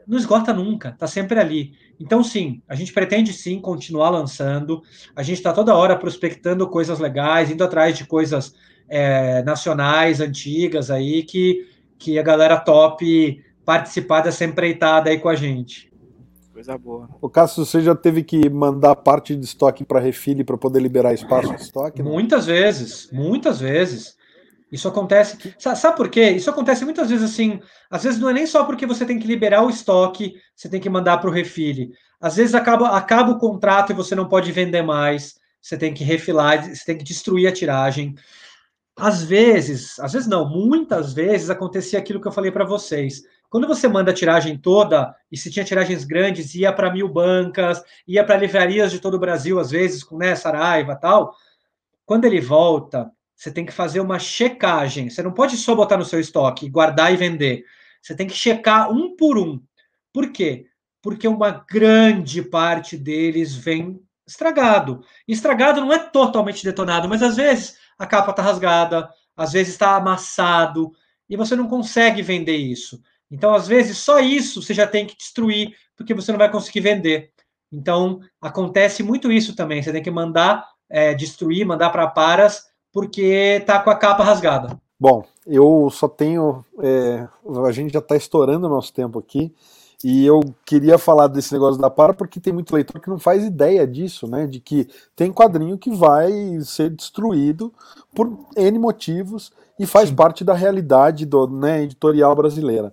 [0.06, 1.72] não esgota nunca, tá sempre ali.
[1.98, 4.82] Então, sim, a gente pretende sim continuar lançando.
[5.14, 8.54] A gente está toda hora prospectando coisas legais, indo atrás de coisas
[8.88, 15.34] é, nacionais, antigas aí, que, que a galera top participar dessa empreitada aí com a
[15.34, 15.90] gente.
[16.54, 17.08] Coisa boa.
[17.20, 21.12] O Cássio, você já teve que mandar parte de estoque para refile para poder liberar
[21.12, 22.00] espaço de estoque?
[22.00, 22.12] Não?
[22.12, 24.16] Muitas vezes, muitas vezes.
[24.70, 25.52] Isso acontece.
[25.58, 26.30] Sabe por quê?
[26.30, 27.58] Isso acontece muitas vezes assim.
[27.90, 30.80] Às vezes não é nem só porque você tem que liberar o estoque, você tem
[30.80, 31.90] que mandar para o refile.
[32.20, 35.34] Às vezes acaba, acaba o contrato e você não pode vender mais.
[35.60, 38.14] Você tem que refilar, você tem que destruir a tiragem.
[38.96, 43.22] Às vezes, às vezes não, muitas vezes acontecia aquilo que eu falei para vocês.
[43.48, 47.82] Quando você manda a tiragem toda, e se tinha tiragens grandes, ia para mil bancas,
[48.06, 51.34] ia para livrarias de todo o Brasil, às vezes, com né, Saraiva tal.
[52.04, 55.08] Quando ele volta, você tem que fazer uma checagem.
[55.08, 57.64] Você não pode só botar no seu estoque, guardar e vender.
[58.02, 59.60] Você tem que checar um por um.
[60.12, 60.66] Por quê?
[61.02, 65.04] Porque uma grande parte deles vem estragado.
[65.26, 69.96] Estragado não é totalmente detonado, mas às vezes a capa está rasgada, às vezes está
[69.96, 70.92] amassado,
[71.28, 73.00] e você não consegue vender isso.
[73.30, 76.80] Então, às vezes, só isso você já tem que destruir, porque você não vai conseguir
[76.80, 77.30] vender.
[77.72, 79.82] Então, acontece muito isso também.
[79.82, 84.78] Você tem que mandar é, destruir, mandar para paras, porque tá com a capa rasgada.
[84.98, 86.64] Bom, eu só tenho.
[86.80, 87.26] É,
[87.66, 89.52] a gente já está estourando o nosso tempo aqui.
[90.04, 93.42] E eu queria falar desse negócio da para porque tem muito leitor que não faz
[93.42, 94.46] ideia disso, né?
[94.46, 97.72] De que tem quadrinho que vai ser destruído
[98.14, 100.14] por N motivos e faz Sim.
[100.14, 102.92] parte da realidade do, né, editorial brasileira.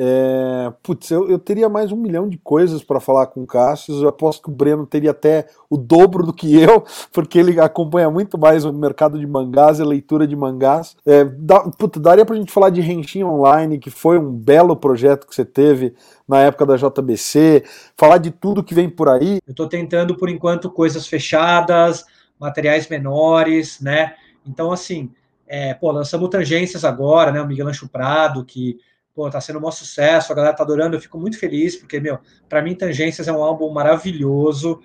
[0.00, 4.00] É, putz, eu, eu, teria mais um milhão de coisas para falar com o Cássio.
[4.00, 8.08] Eu aposto que o Breno teria até o dobro do que eu, porque ele acompanha
[8.08, 10.96] muito mais o mercado de mangás e a leitura de mangás.
[11.04, 11.24] É,
[11.76, 15.44] putz, daria pra gente falar de Renshin Online, que foi um belo projeto que você
[15.44, 15.92] teve
[16.28, 17.64] na época da JBC,
[17.96, 19.40] falar de tudo que vem por aí.
[19.44, 22.04] Eu estou tentando, por enquanto, coisas fechadas,
[22.38, 24.14] materiais menores, né?
[24.46, 25.10] Então, assim,
[25.48, 27.42] é, pô, lançamos Tangências agora, né?
[27.42, 28.78] O Miguel Ancho Prado, que
[29.18, 31.98] pô, tá sendo um maior sucesso, a galera tá adorando, eu fico muito feliz, porque,
[31.98, 34.80] meu, para mim Tangências é um álbum maravilhoso.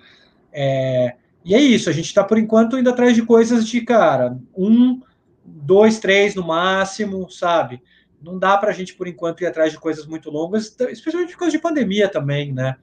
[0.52, 1.14] É...
[1.44, 5.00] E é isso, a gente tá por enquanto indo atrás de coisas de, cara, um,
[5.44, 7.80] dois, três no máximo, sabe?
[8.20, 11.52] Não dá pra gente, por enquanto, ir atrás de coisas muito longas, especialmente por causa
[11.52, 12.74] de pandemia também, né?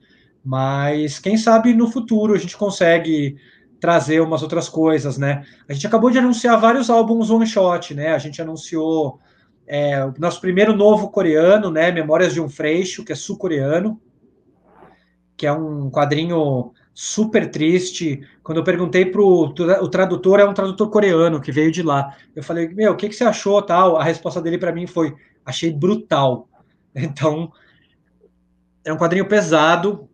[0.41, 3.35] Mas quem sabe no futuro a gente consegue
[3.77, 5.45] trazer umas outras coisas, né?
[5.67, 8.13] A gente acabou de anunciar vários álbuns one shot, né?
[8.13, 9.19] A gente anunciou
[9.73, 11.93] é, o nosso primeiro novo coreano, né?
[11.93, 14.01] Memórias de um Freixo, que é sul-coreano,
[15.37, 18.19] que é um quadrinho super triste.
[18.43, 22.13] Quando eu perguntei para o tradutor, é um tradutor coreano que veio de lá.
[22.35, 23.61] Eu falei, meu, o que, que você achou?
[23.61, 23.95] Tal.
[23.95, 25.15] A resposta dele para mim foi:
[25.45, 26.49] achei brutal.
[26.93, 27.49] Então,
[28.83, 30.09] é um quadrinho pesado.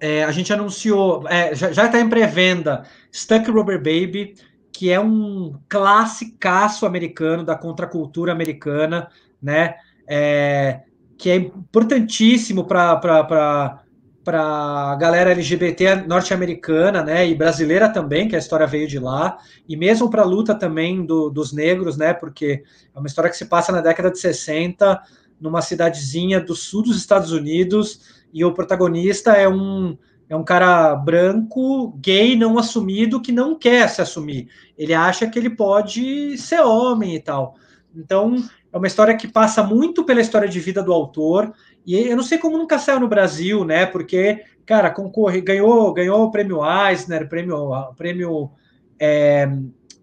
[0.00, 4.34] É, a gente anunciou, é, já está em pré-venda, Stuck Rubber Baby,
[4.74, 9.08] que é um classicaço americano da contracultura americana,
[9.40, 9.76] né?
[10.04, 10.82] É,
[11.16, 13.80] que é importantíssimo para
[14.26, 19.76] a galera LGBT norte-americana, né, e brasileira também, que a história veio de lá, e
[19.76, 23.46] mesmo para a luta também do, dos negros, né, porque é uma história que se
[23.46, 25.00] passa na década de 60,
[25.40, 28.00] numa cidadezinha do sul dos Estados Unidos,
[28.32, 29.96] e o protagonista é um
[30.28, 34.48] é um cara branco, gay, não assumido, que não quer se assumir.
[34.76, 37.56] Ele acha que ele pode ser homem e tal.
[37.94, 38.36] Então,
[38.72, 41.52] é uma história que passa muito pela história de vida do autor
[41.86, 43.86] e eu não sei como nunca saiu no Brasil, né?
[43.86, 48.50] Porque, cara, concorre, ganhou, ganhou o prêmio Eisner, prêmio, prêmio
[48.98, 49.46] é,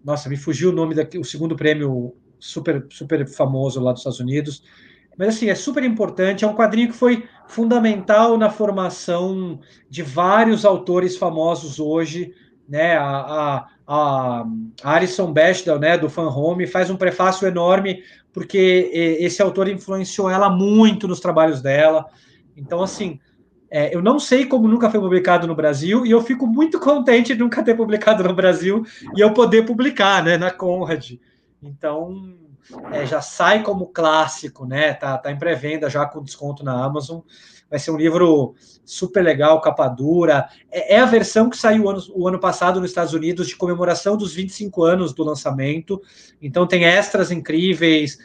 [0.04, 4.20] nossa, me fugiu o nome daqui, o segundo prêmio super, super famoso lá dos Estados
[4.20, 4.64] Unidos.
[5.18, 9.60] Mas assim, é super importante, é um quadrinho que foi fundamental na formação
[9.90, 12.34] de vários autores famosos hoje,
[12.68, 12.96] né?
[12.98, 14.46] A, a,
[14.82, 18.04] a Alison Bechdel, né, do Fan Home, faz um prefácio enorme
[18.34, 18.90] porque
[19.20, 22.06] esse autor influenciou ela muito nos trabalhos dela.
[22.56, 23.20] Então, assim,
[23.70, 27.34] é, eu não sei como nunca foi publicado no Brasil e eu fico muito contente
[27.34, 28.86] de nunca ter publicado no Brasil
[29.16, 31.14] e eu poder publicar, né, na Conrad.
[31.62, 32.38] Então,
[32.92, 34.94] é, já sai como clássico, né?
[34.94, 37.22] Tá, tá em pré-venda já com desconto na Amazon.
[37.70, 38.54] Vai ser um livro
[38.84, 40.48] super legal, capa dura.
[40.70, 44.18] É, é a versão que saiu ano, o ano passado nos Estados Unidos de comemoração
[44.18, 46.02] dos 25 anos do lançamento.
[46.42, 48.18] Então tem extras incríveis,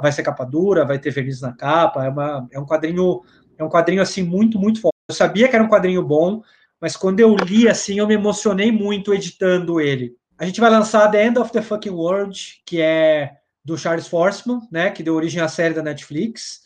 [0.00, 2.04] vai ser capa dura, vai ter verniz na capa.
[2.04, 3.22] É, uma, é um quadrinho,
[3.58, 4.92] é um quadrinho assim muito, muito forte.
[5.08, 6.42] Eu sabia que era um quadrinho bom,
[6.80, 10.16] mas quando eu li assim, eu me emocionei muito editando ele.
[10.38, 14.60] A gente vai lançar The End of the Fucking World, que é do Charles Forsman,
[14.70, 16.60] né, que deu origem à série da Netflix.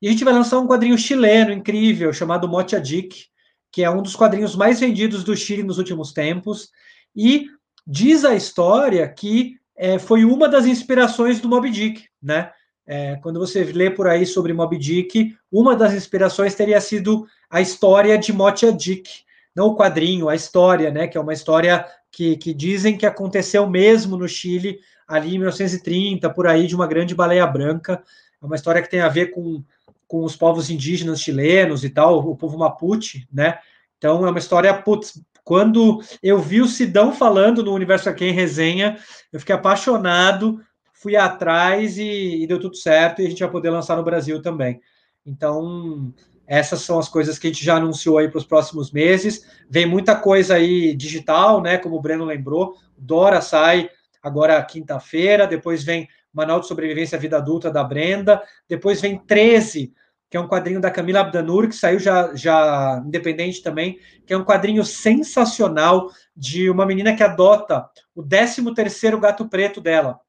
[0.00, 3.26] E a gente vai lançar um quadrinho chileno incrível chamado Mocha Dick,
[3.70, 6.70] que é um dos quadrinhos mais vendidos do Chile nos últimos tempos.
[7.14, 7.46] E
[7.86, 12.50] diz a história que é, foi uma das inspirações do Moby Dick, né?
[12.86, 17.60] É, quando você lê por aí sobre Moby Dick, uma das inspirações teria sido a
[17.60, 19.08] história de Mocha Dick,
[19.54, 21.06] não o quadrinho, a história, né?
[21.06, 24.80] Que é uma história que, que dizem que aconteceu mesmo no Chile,
[25.10, 28.02] ali em 1930, por aí, de uma grande baleia branca.
[28.40, 29.62] É uma história que tem a ver com
[30.10, 33.60] com os povos indígenas chilenos e tal, o povo Mapuche, né?
[33.96, 38.32] Então é uma história, putz, quando eu vi o Sidão falando no Universo Aqui em
[38.32, 38.98] resenha,
[39.32, 40.60] eu fiquei apaixonado,
[40.92, 44.42] fui atrás e, e, deu tudo certo, e a gente vai poder lançar no Brasil
[44.42, 44.80] também.
[45.24, 46.12] Então,
[46.44, 49.46] essas são as coisas que a gente já anunciou aí para os próximos meses.
[49.68, 51.78] Vem muita coisa aí digital, né?
[51.78, 53.88] Como o Breno lembrou, Dora sai
[54.22, 59.92] agora quinta-feira, depois vem Manual de Sobrevivência à Vida Adulta da Brenda, depois vem 13,
[60.30, 64.36] que é um quadrinho da Camila Abdanur, que saiu já, já independente também, que é
[64.36, 70.20] um quadrinho sensacional de uma menina que adota o 13º gato preto dela.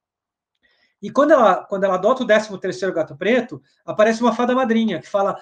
[1.01, 5.07] E quando ela, quando ela adota o 13º gato preto, aparece uma fada madrinha que
[5.07, 5.37] fala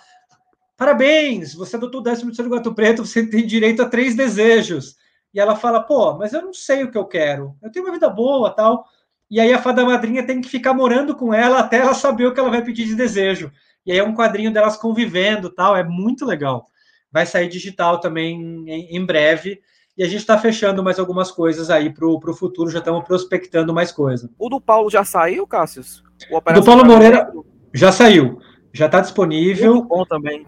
[0.75, 4.95] parabéns, você adotou o 13º gato preto, você tem direito a três desejos.
[5.33, 7.55] E ela fala, pô, mas eu não sei o que eu quero.
[7.61, 8.85] Eu tenho uma vida boa, tal.
[9.29, 12.33] E aí a fada madrinha tem que ficar morando com ela até ela saber o
[12.33, 13.51] que ela vai pedir de desejo.
[13.85, 16.65] E aí é um quadrinho delas convivendo, tal, é muito legal.
[17.11, 19.61] Vai sair digital também em, breve.
[19.95, 23.73] E a gente está fechando mais algumas coisas aí para o futuro, já estamos prospectando
[23.73, 24.31] mais coisa.
[24.37, 26.03] O do Paulo já saiu, Cássius?
[26.31, 27.31] O do Paulo Moreira
[27.73, 28.39] já saiu,
[28.73, 29.75] já está disponível.
[29.75, 30.45] Muito bom também.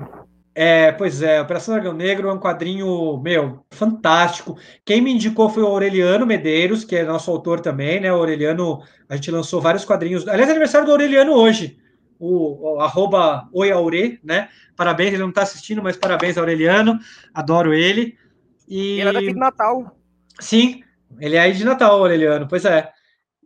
[0.53, 4.57] É, pois é, Operação Dragão Negro é um quadrinho, meu, fantástico.
[4.83, 8.11] Quem me indicou foi o Aureliano Medeiros, que é nosso autor também, né?
[8.11, 10.27] O Aureliano, a gente lançou vários quadrinhos.
[10.27, 11.77] Aliás, é aniversário do Aureliano hoje,
[12.19, 14.49] o, o arroba Oiaure, né?
[14.75, 16.99] Parabéns, ele não está assistindo, mas parabéns, Aureliano,
[17.33, 18.17] adoro ele.
[18.67, 18.99] E...
[18.99, 19.97] Ele é daqui de Natal.
[20.37, 20.83] Sim,
[21.19, 22.89] ele é aí de Natal, Aureliano, pois é.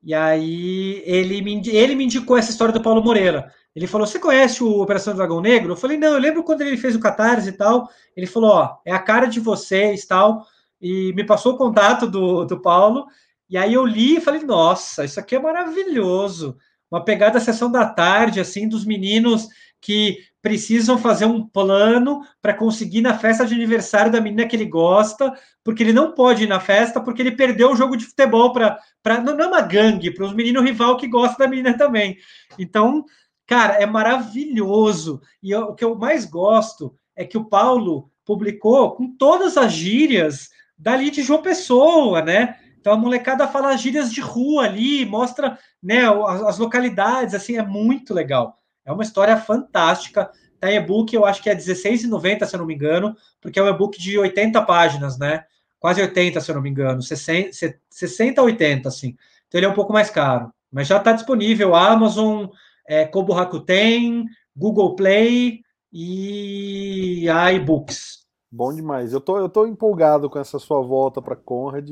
[0.03, 3.51] E aí ele me, ele me indicou essa história do Paulo Moreira.
[3.75, 5.73] Ele falou: Você conhece o Operação Dragão Negro?
[5.73, 7.89] Eu falei: Não, eu lembro quando ele fez o Catarse e tal.
[8.15, 10.45] Ele falou: Ó, é a cara de vocês tal.
[10.81, 13.05] E me passou o contato do, do Paulo.
[13.49, 16.57] E aí eu li e falei: Nossa, isso aqui é maravilhoso.
[16.89, 19.49] Uma pegada sessão da tarde, assim, dos meninos
[19.81, 24.65] que precisam fazer um plano para conseguir na festa de aniversário da menina que ele
[24.65, 28.53] gosta, porque ele não pode ir na festa porque ele perdeu o jogo de futebol
[28.53, 28.79] para
[29.23, 32.17] não, não é uma gangue, para os meninos rival que gostam da menina também.
[32.57, 33.05] Então,
[33.47, 35.21] Cara, é maravilhoso.
[35.41, 39.71] E eu, o que eu mais gosto é que o Paulo publicou com todas as
[39.71, 42.57] gírias dali de João Pessoa, né?
[42.79, 46.03] Então a molecada fala gírias de rua ali, mostra né,
[46.45, 48.59] as, localidades, assim, é muito legal.
[48.83, 50.31] É uma história fantástica.
[50.59, 53.69] Tá e-book, eu acho que é R$16,90, se eu não me engano, porque é um
[53.69, 55.45] e-book de 80 páginas, né?
[55.79, 57.51] Quase 80, se eu não me engano, 60,
[57.89, 59.15] 60 a 80, assim.
[59.47, 60.51] Então ele é um pouco mais caro.
[60.71, 62.47] Mas já está disponível Amazon,
[62.87, 64.25] é, Kobo Rakuten,
[64.55, 65.61] Google Play
[65.91, 67.25] e
[67.55, 68.25] iBooks.
[68.51, 69.13] Bom demais.
[69.13, 71.89] Eu tô, eu tô empolgado com essa sua volta para Conrad.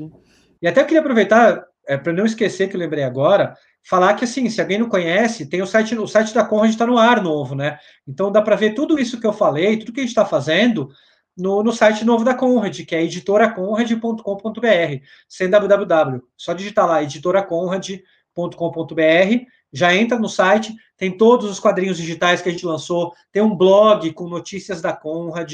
[0.62, 3.54] E até eu queria aproveitar, é, para não esquecer que eu lembrei agora,
[3.86, 6.86] falar que assim, se alguém não conhece, tem o site, o site da Conrad está
[6.86, 7.78] no ar novo, né?
[8.08, 10.88] Então dá para ver tudo isso que eu falei, tudo que a gente está fazendo
[11.36, 16.22] no, no site novo da Conrad, que é editoraconrad.com.br, sem www.
[16.36, 22.52] Só digitar lá editoraconrad.com.br, já entra no site, tem todos os quadrinhos digitais que a
[22.52, 25.52] gente lançou, tem um blog com notícias da Conrad,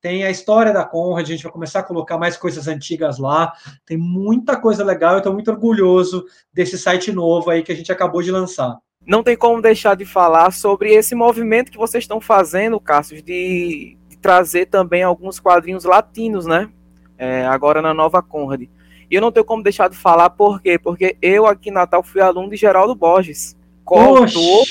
[0.00, 3.52] tem a história da Conrad, a gente vai começar a colocar mais coisas antigas lá,
[3.84, 7.90] tem muita coisa legal, eu estou muito orgulhoso desse site novo aí que a gente
[7.90, 8.78] acabou de lançar.
[9.04, 13.96] Não tem como deixar de falar sobre esse movimento que vocês estão fazendo, Cássio, de,
[14.08, 16.68] de trazer também alguns quadrinhos latinos, né?
[17.18, 18.68] É, agora na nova Conrad.
[19.10, 20.78] E eu não tenho como deixar de falar, por quê?
[20.78, 23.56] Porque eu aqui em Natal fui aluno de Geraldo Borges.
[23.84, 24.64] Coautor,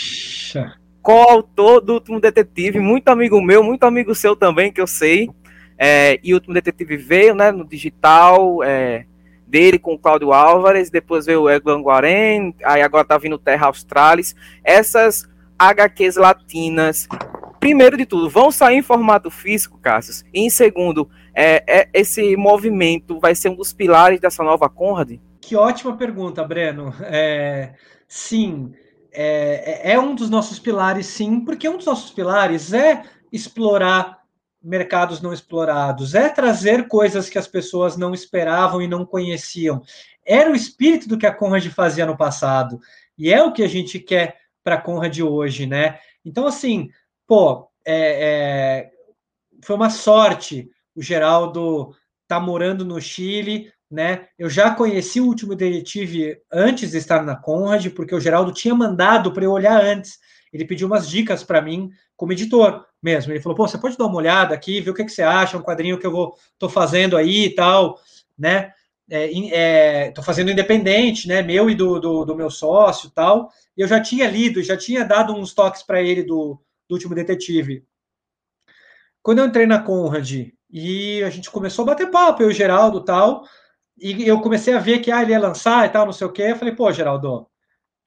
[1.02, 5.30] coautor do Último Detetive, muito amigo meu, muito amigo seu também, que eu sei.
[5.78, 9.06] É, e o Último Detetive veio, né, no digital é,
[9.48, 13.68] dele com o Cláudio Álvares, depois veio o Egan Guarém, aí agora tá vindo Terra
[13.68, 14.36] Australis.
[14.64, 17.08] Essas HQs latinas,
[17.60, 20.26] primeiro de tudo, vão sair em formato físico, Cassius?
[20.34, 25.20] E em segundo, é, é, esse movimento vai ser um dos pilares dessa nova Conrad?
[25.42, 26.94] Que ótima pergunta, Breno.
[27.02, 27.74] É,
[28.08, 28.72] sim,
[29.12, 34.24] é, é, é um dos nossos pilares, sim, porque um dos nossos pilares é explorar
[34.64, 39.84] mercados não explorados, é trazer coisas que as pessoas não esperavam e não conheciam.
[40.26, 42.80] Era o espírito do que a Conrad fazia no passado,
[43.16, 46.00] e é o que a gente quer para a Conrad hoje, né?
[46.26, 46.90] Então, assim,
[47.28, 48.90] pô, é,
[49.64, 51.94] foi uma sorte o Geraldo
[52.28, 54.28] tá morando no Chile, né?
[54.38, 58.74] Eu já conheci o último detetive antes de estar na Conrad, porque o Geraldo tinha
[58.74, 60.18] mandado para eu olhar antes.
[60.52, 63.32] Ele pediu umas dicas para mim como editor mesmo.
[63.32, 65.58] Ele falou: "Pô, você pode dar uma olhada aqui, ver o que, que você acha,
[65.58, 68.00] um quadrinho que eu vou tô fazendo aí e tal,
[68.38, 68.72] né?
[69.10, 71.42] É, é, tô fazendo independente, né?
[71.42, 73.52] Meu e do, do, do meu sócio tal.
[73.78, 77.14] E eu já tinha lido, já tinha dado uns toques para ele do, do último
[77.14, 77.86] detetive.
[79.22, 82.54] Quando eu entrei na Conrad e a gente começou a bater papo, eu e o
[82.54, 83.48] Geraldo tal,
[83.98, 86.32] e eu comecei a ver que ah, ele ia lançar e tal, não sei o
[86.34, 86.48] quê.
[86.50, 87.48] Eu falei, pô, Geraldo,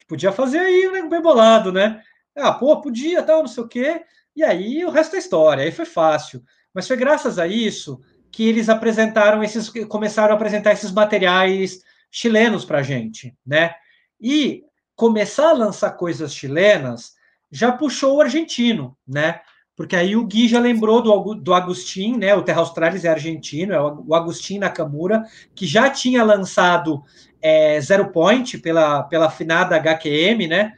[0.06, 2.02] podia fazer aí um nego bem bolado, né?
[2.36, 4.02] Ah, pô, podia, tal, não sei o quê.
[4.36, 6.44] E aí o resto é história, aí foi fácil.
[6.74, 12.66] Mas foi graças a isso que eles apresentaram esses, começaram a apresentar esses materiais chilenos
[12.66, 13.74] para a gente, né?
[14.20, 14.62] E
[14.94, 17.14] começar a lançar coisas chilenas
[17.50, 19.40] já puxou o argentino, né?
[19.78, 22.34] Porque aí o Gui já lembrou do, do Agustin, né?
[22.34, 25.22] O Terra Australis é argentino, é o Agustin Nakamura,
[25.54, 27.04] que já tinha lançado
[27.40, 30.72] é, Zero Point pela, pela afinada HQM, né?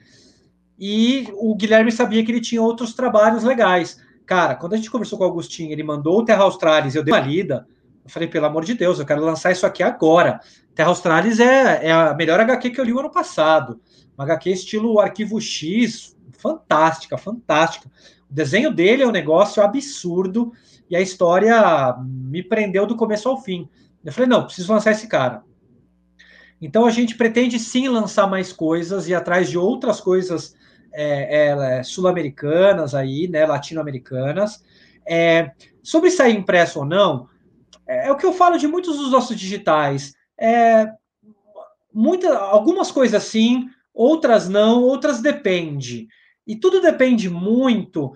[0.78, 3.98] E o Guilherme sabia que ele tinha outros trabalhos legais.
[4.26, 7.14] Cara, quando a gente conversou com o Agustin, ele mandou o Terra Australis, eu dei
[7.14, 7.66] uma lida.
[8.04, 10.40] Eu falei, pelo amor de Deus, eu quero lançar isso aqui agora.
[10.74, 13.80] Terra Australis é, é a melhor HQ que eu li o ano passado.
[14.18, 17.90] Uma HQ estilo Arquivo X, fantástica, fantástica.
[18.30, 20.52] O desenho dele é um negócio absurdo
[20.88, 23.68] e a história me prendeu do começo ao fim.
[24.04, 25.42] Eu falei, não, preciso lançar esse cara.
[26.60, 30.54] Então a gente pretende sim lançar mais coisas e atrás de outras coisas
[30.92, 34.62] é, é, sul-americanas aí, né, latino-americanas.
[35.06, 35.52] É,
[35.82, 37.28] sobre sair impresso ou não,
[37.86, 40.14] é, é, o que eu falo de muitos dos nossos digitais.
[40.38, 40.86] É,
[41.92, 46.08] muita, algumas coisas sim, outras não, outras depende.
[46.50, 48.12] E tudo depende muito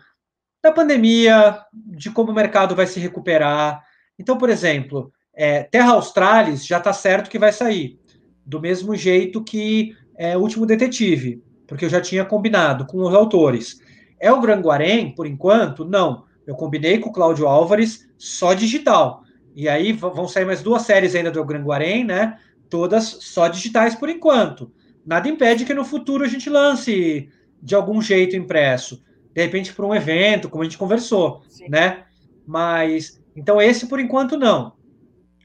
[0.60, 3.80] da pandemia, de como o mercado vai se recuperar.
[4.18, 7.96] Então, por exemplo, é, Terra Australis já está certo que vai sair,
[8.44, 13.80] do mesmo jeito que é, Último Detetive, porque eu já tinha combinado com os autores.
[14.18, 15.84] É o Granguarém, por enquanto?
[15.84, 16.24] Não.
[16.44, 19.22] Eu combinei com o Cláudio Álvares só digital.
[19.54, 22.36] E aí vão sair mais duas séries ainda do Granguarém, né?
[22.68, 24.72] Todas só digitais por enquanto.
[25.06, 27.30] Nada impede que no futuro a gente lance
[27.64, 29.02] de algum jeito impresso.
[29.32, 31.68] De repente para um evento, como a gente conversou, Sim.
[31.68, 32.04] né?
[32.46, 34.74] Mas então esse por enquanto não.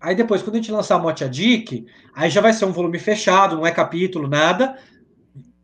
[0.01, 2.99] Aí depois, quando a gente lançar a Motia Dick, aí já vai ser um volume
[2.99, 4.77] fechado, não é capítulo, nada,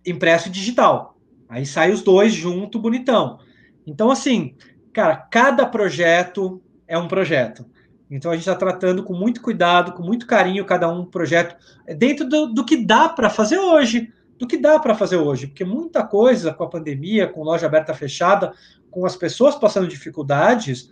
[0.06, 1.18] impresso e digital.
[1.48, 3.40] Aí sai os dois junto, bonitão.
[3.88, 4.56] Então, assim,
[4.92, 7.66] cara, cada projeto é um projeto.
[8.10, 11.56] Então a gente está tratando com muito cuidado, com muito carinho cada um projeto
[11.98, 15.64] dentro do, do que dá para fazer hoje, do que dá para fazer hoje, porque
[15.64, 18.54] muita coisa com a pandemia, com loja aberta fechada,
[18.92, 20.90] com as pessoas passando dificuldades,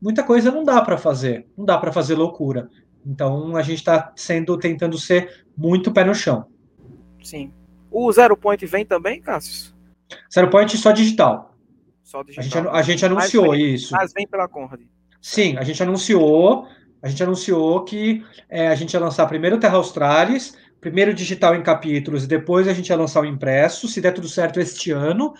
[0.00, 2.68] muita coisa não dá para fazer, não dá para fazer loucura.
[3.04, 6.46] Então a gente está sendo tentando ser muito pé no chão.
[7.22, 7.52] Sim.
[7.90, 9.74] O Zero Point vem também, Cássio?
[10.32, 11.54] Zero Point só digital.
[12.02, 12.42] Só digital.
[12.42, 13.92] A gente, a gente anunciou mas vem, isso.
[13.92, 14.80] Mas vem pela Conrad.
[15.20, 16.66] Sim, a gente anunciou.
[17.02, 21.62] A gente anunciou que é, a gente ia lançar primeiro Terra Australis, primeiro digital em
[21.62, 25.32] capítulos e depois a gente ia lançar o impresso, se der tudo certo este ano.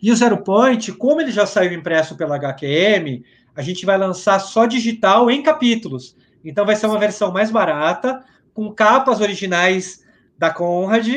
[0.00, 3.24] E o Zero Point, como ele já saiu impresso pela HQM,
[3.56, 6.16] a gente vai lançar só digital em capítulos.
[6.44, 10.04] Então vai ser uma versão mais barata, com capas originais
[10.38, 11.08] da Conrad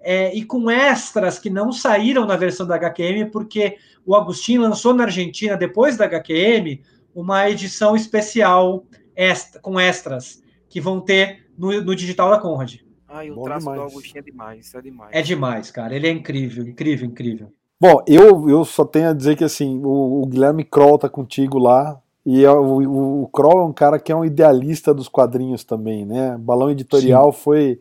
[0.00, 3.76] é, e com extras que não saíram na versão da HQM, porque
[4.06, 6.80] o Agostinho lançou na Argentina, depois da HQM,
[7.14, 12.85] uma edição especial extra, com extras que vão ter no, no digital da Conrad.
[13.08, 13.80] Ah, e o Bom traço demais.
[13.80, 15.10] do Agostinho é demais, é demais.
[15.12, 15.94] É demais, cara.
[15.94, 17.52] Ele é incrível, incrível, incrível.
[17.80, 21.58] Bom, eu, eu só tenho a dizer que assim, o, o Guilherme Kroll tá contigo
[21.58, 25.62] lá, e é, o, o Kroll é um cara que é um idealista dos quadrinhos
[25.62, 26.36] também, né?
[26.38, 27.38] Balão Editorial Sim.
[27.38, 27.80] foi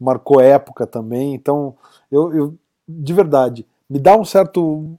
[0.00, 1.74] marcou época também, então
[2.10, 2.54] eu, eu
[2.88, 4.98] de verdade me dá um certo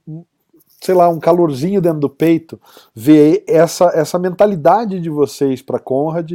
[0.84, 2.60] sei lá, um calorzinho dentro do peito
[2.94, 6.32] ver essa, essa mentalidade de vocês para Conrad,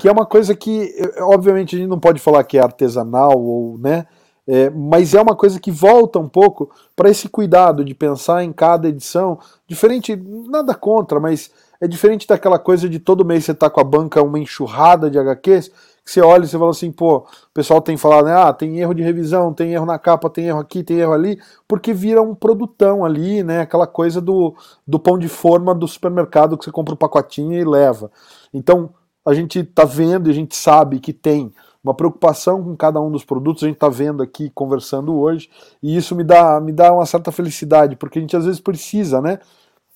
[0.00, 3.76] que é uma coisa que, obviamente, a gente não pode falar que é artesanal ou,
[3.76, 4.06] né,
[4.48, 8.54] é, mas é uma coisa que volta um pouco para esse cuidado de pensar em
[8.54, 10.16] cada edição, diferente,
[10.48, 14.22] nada contra, mas é diferente daquela coisa de todo mês você tá com a banca
[14.22, 15.70] uma enxurrada de HQs,
[16.10, 17.24] você olha e você fala assim, pô, o
[17.54, 20.58] pessoal tem falado, né, ah, tem erro de revisão, tem erro na capa, tem erro
[20.58, 24.54] aqui, tem erro ali, porque vira um produtão ali, né, aquela coisa do,
[24.86, 28.10] do pão de forma do supermercado que você compra o um pacotinho e leva.
[28.52, 28.90] Então,
[29.24, 33.10] a gente tá vendo e a gente sabe que tem uma preocupação com cada um
[33.10, 35.48] dos produtos, a gente está vendo aqui, conversando hoje,
[35.82, 39.20] e isso me dá, me dá uma certa felicidade, porque a gente às vezes precisa,
[39.20, 39.38] né,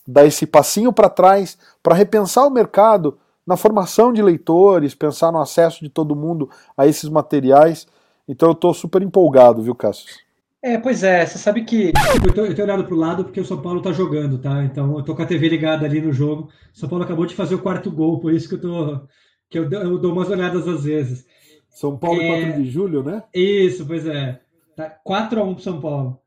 [0.06, 5.40] dar esse passinho para trás para repensar o mercado na formação de leitores, pensar no
[5.40, 7.86] acesso de todo mundo a esses materiais.
[8.28, 10.06] Então eu estou super empolgado, viu, Cássio?
[10.62, 11.92] É, pois é, você sabe que.
[12.26, 14.64] Eu, tô, eu tenho olhado para o lado porque o São Paulo está jogando, tá?
[14.64, 16.48] Então eu tô com a TV ligada ali no jogo.
[16.74, 19.00] O São Paulo acabou de fazer o quarto gol, por isso que eu tô.
[19.50, 21.26] que eu, eu dou umas olhadas às vezes.
[21.68, 22.46] São Paulo é...
[22.46, 23.22] 4 de julho, né?
[23.34, 24.40] Isso, pois é.
[24.74, 26.18] Tá 4x1 pro São Paulo.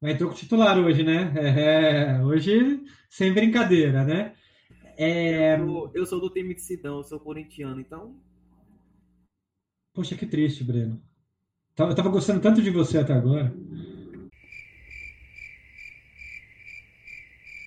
[0.00, 1.32] Mas entrou com titular hoje, né?
[1.36, 4.32] É, hoje, sem brincadeira, né?
[4.96, 5.58] É...
[5.58, 8.16] Eu, eu, sou do time de Sidão, eu sou corintiano, então.
[9.94, 11.00] Poxa, que triste, Breno.
[11.78, 13.54] Eu tava gostando tanto de você até agora.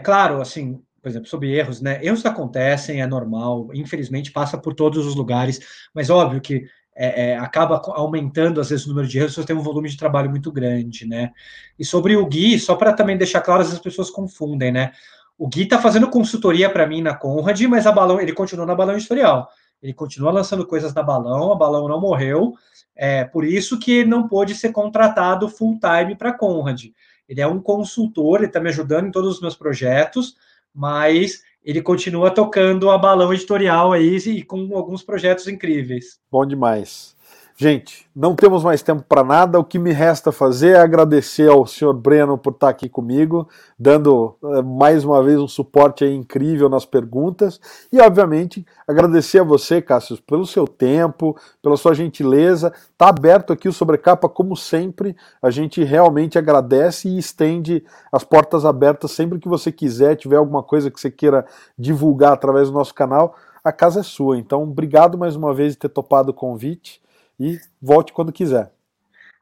[0.03, 2.03] Claro, assim, por exemplo, sobre erros, né?
[2.03, 5.59] Erros acontecem, é normal, infelizmente passa por todos os lugares,
[5.93, 6.65] mas óbvio que
[6.95, 9.97] é, é, acaba aumentando às vezes o número de erros, você tem um volume de
[9.97, 11.31] trabalho muito grande, né?
[11.77, 14.91] E sobre o Gui, só para também deixar claro, as pessoas confundem, né?
[15.39, 18.75] O Gui está fazendo consultoria para mim na Conrad, mas a Balão, ele continua na
[18.75, 19.49] Balão Editorial.
[19.81, 22.53] Ele continua lançando coisas na Balão, a Balão não morreu,
[22.93, 26.87] é por isso que ele não pôde ser contratado full time para Conrad.
[27.29, 30.35] Ele é um consultor, ele está me ajudando em todos os meus projetos,
[30.75, 36.19] mas ele continua tocando a balão editorial aí e com alguns projetos incríveis.
[36.29, 37.15] Bom demais.
[37.61, 39.59] Gente, não temos mais tempo para nada.
[39.59, 44.37] O que me resta fazer é agradecer ao senhor Breno por estar aqui comigo, dando
[44.41, 47.59] eh, mais uma vez um suporte incrível nas perguntas.
[47.91, 52.71] E, obviamente, agradecer a você, Cássio, pelo seu tempo, pela sua gentileza.
[52.93, 55.13] Está aberto aqui o Sobrecapa, como sempre.
[55.41, 60.63] A gente realmente agradece e estende as portas abertas sempre que você quiser, tiver alguma
[60.63, 61.45] coisa que você queira
[61.77, 63.35] divulgar através do nosso canal.
[63.61, 64.37] A casa é sua.
[64.37, 67.01] Então, obrigado mais uma vez por ter topado o convite
[67.39, 68.71] e volte quando quiser.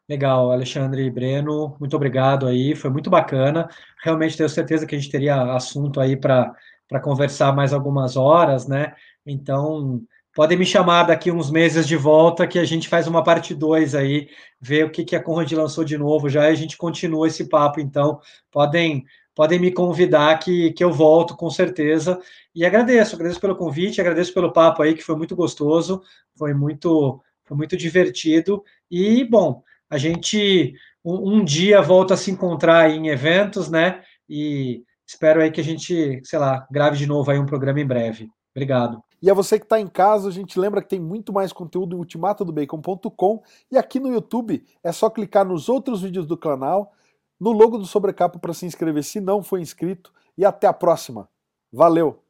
[0.09, 3.69] Legal, Alexandre e Breno, muito obrigado aí, foi muito bacana.
[4.01, 6.55] Realmente tenho certeza que a gente teria assunto aí para
[7.01, 8.93] conversar mais algumas horas, né?
[9.25, 10.01] Então,
[10.33, 13.95] podem me chamar daqui uns meses de volta que a gente faz uma parte 2
[13.95, 14.29] aí,
[14.61, 17.49] ver o que, que a Conrad lançou de novo já e a gente continua esse
[17.49, 17.81] papo.
[17.81, 19.03] Então, podem
[19.35, 22.19] podem me convidar que, que eu volto com certeza.
[22.55, 26.01] E agradeço, agradeço pelo convite, agradeço pelo papo aí, que foi muito gostoso,
[26.35, 28.63] foi muito foi muito divertido.
[28.91, 34.03] E, bom, a gente um, dia volta a se encontrar em eventos, né?
[34.29, 37.87] E espero aí que a gente, sei lá, grave de novo aí um programa em
[37.87, 38.29] breve.
[38.53, 39.01] Obrigado.
[39.21, 41.95] E a você que está em casa, a gente lembra que tem muito mais conteúdo
[41.95, 43.41] em ultimatodobacon.com
[43.71, 46.91] e aqui no YouTube é só clicar nos outros vídeos do canal,
[47.39, 51.29] no logo do Sobrecapa para se inscrever se não for inscrito e até a próxima.
[51.71, 52.26] Valeu!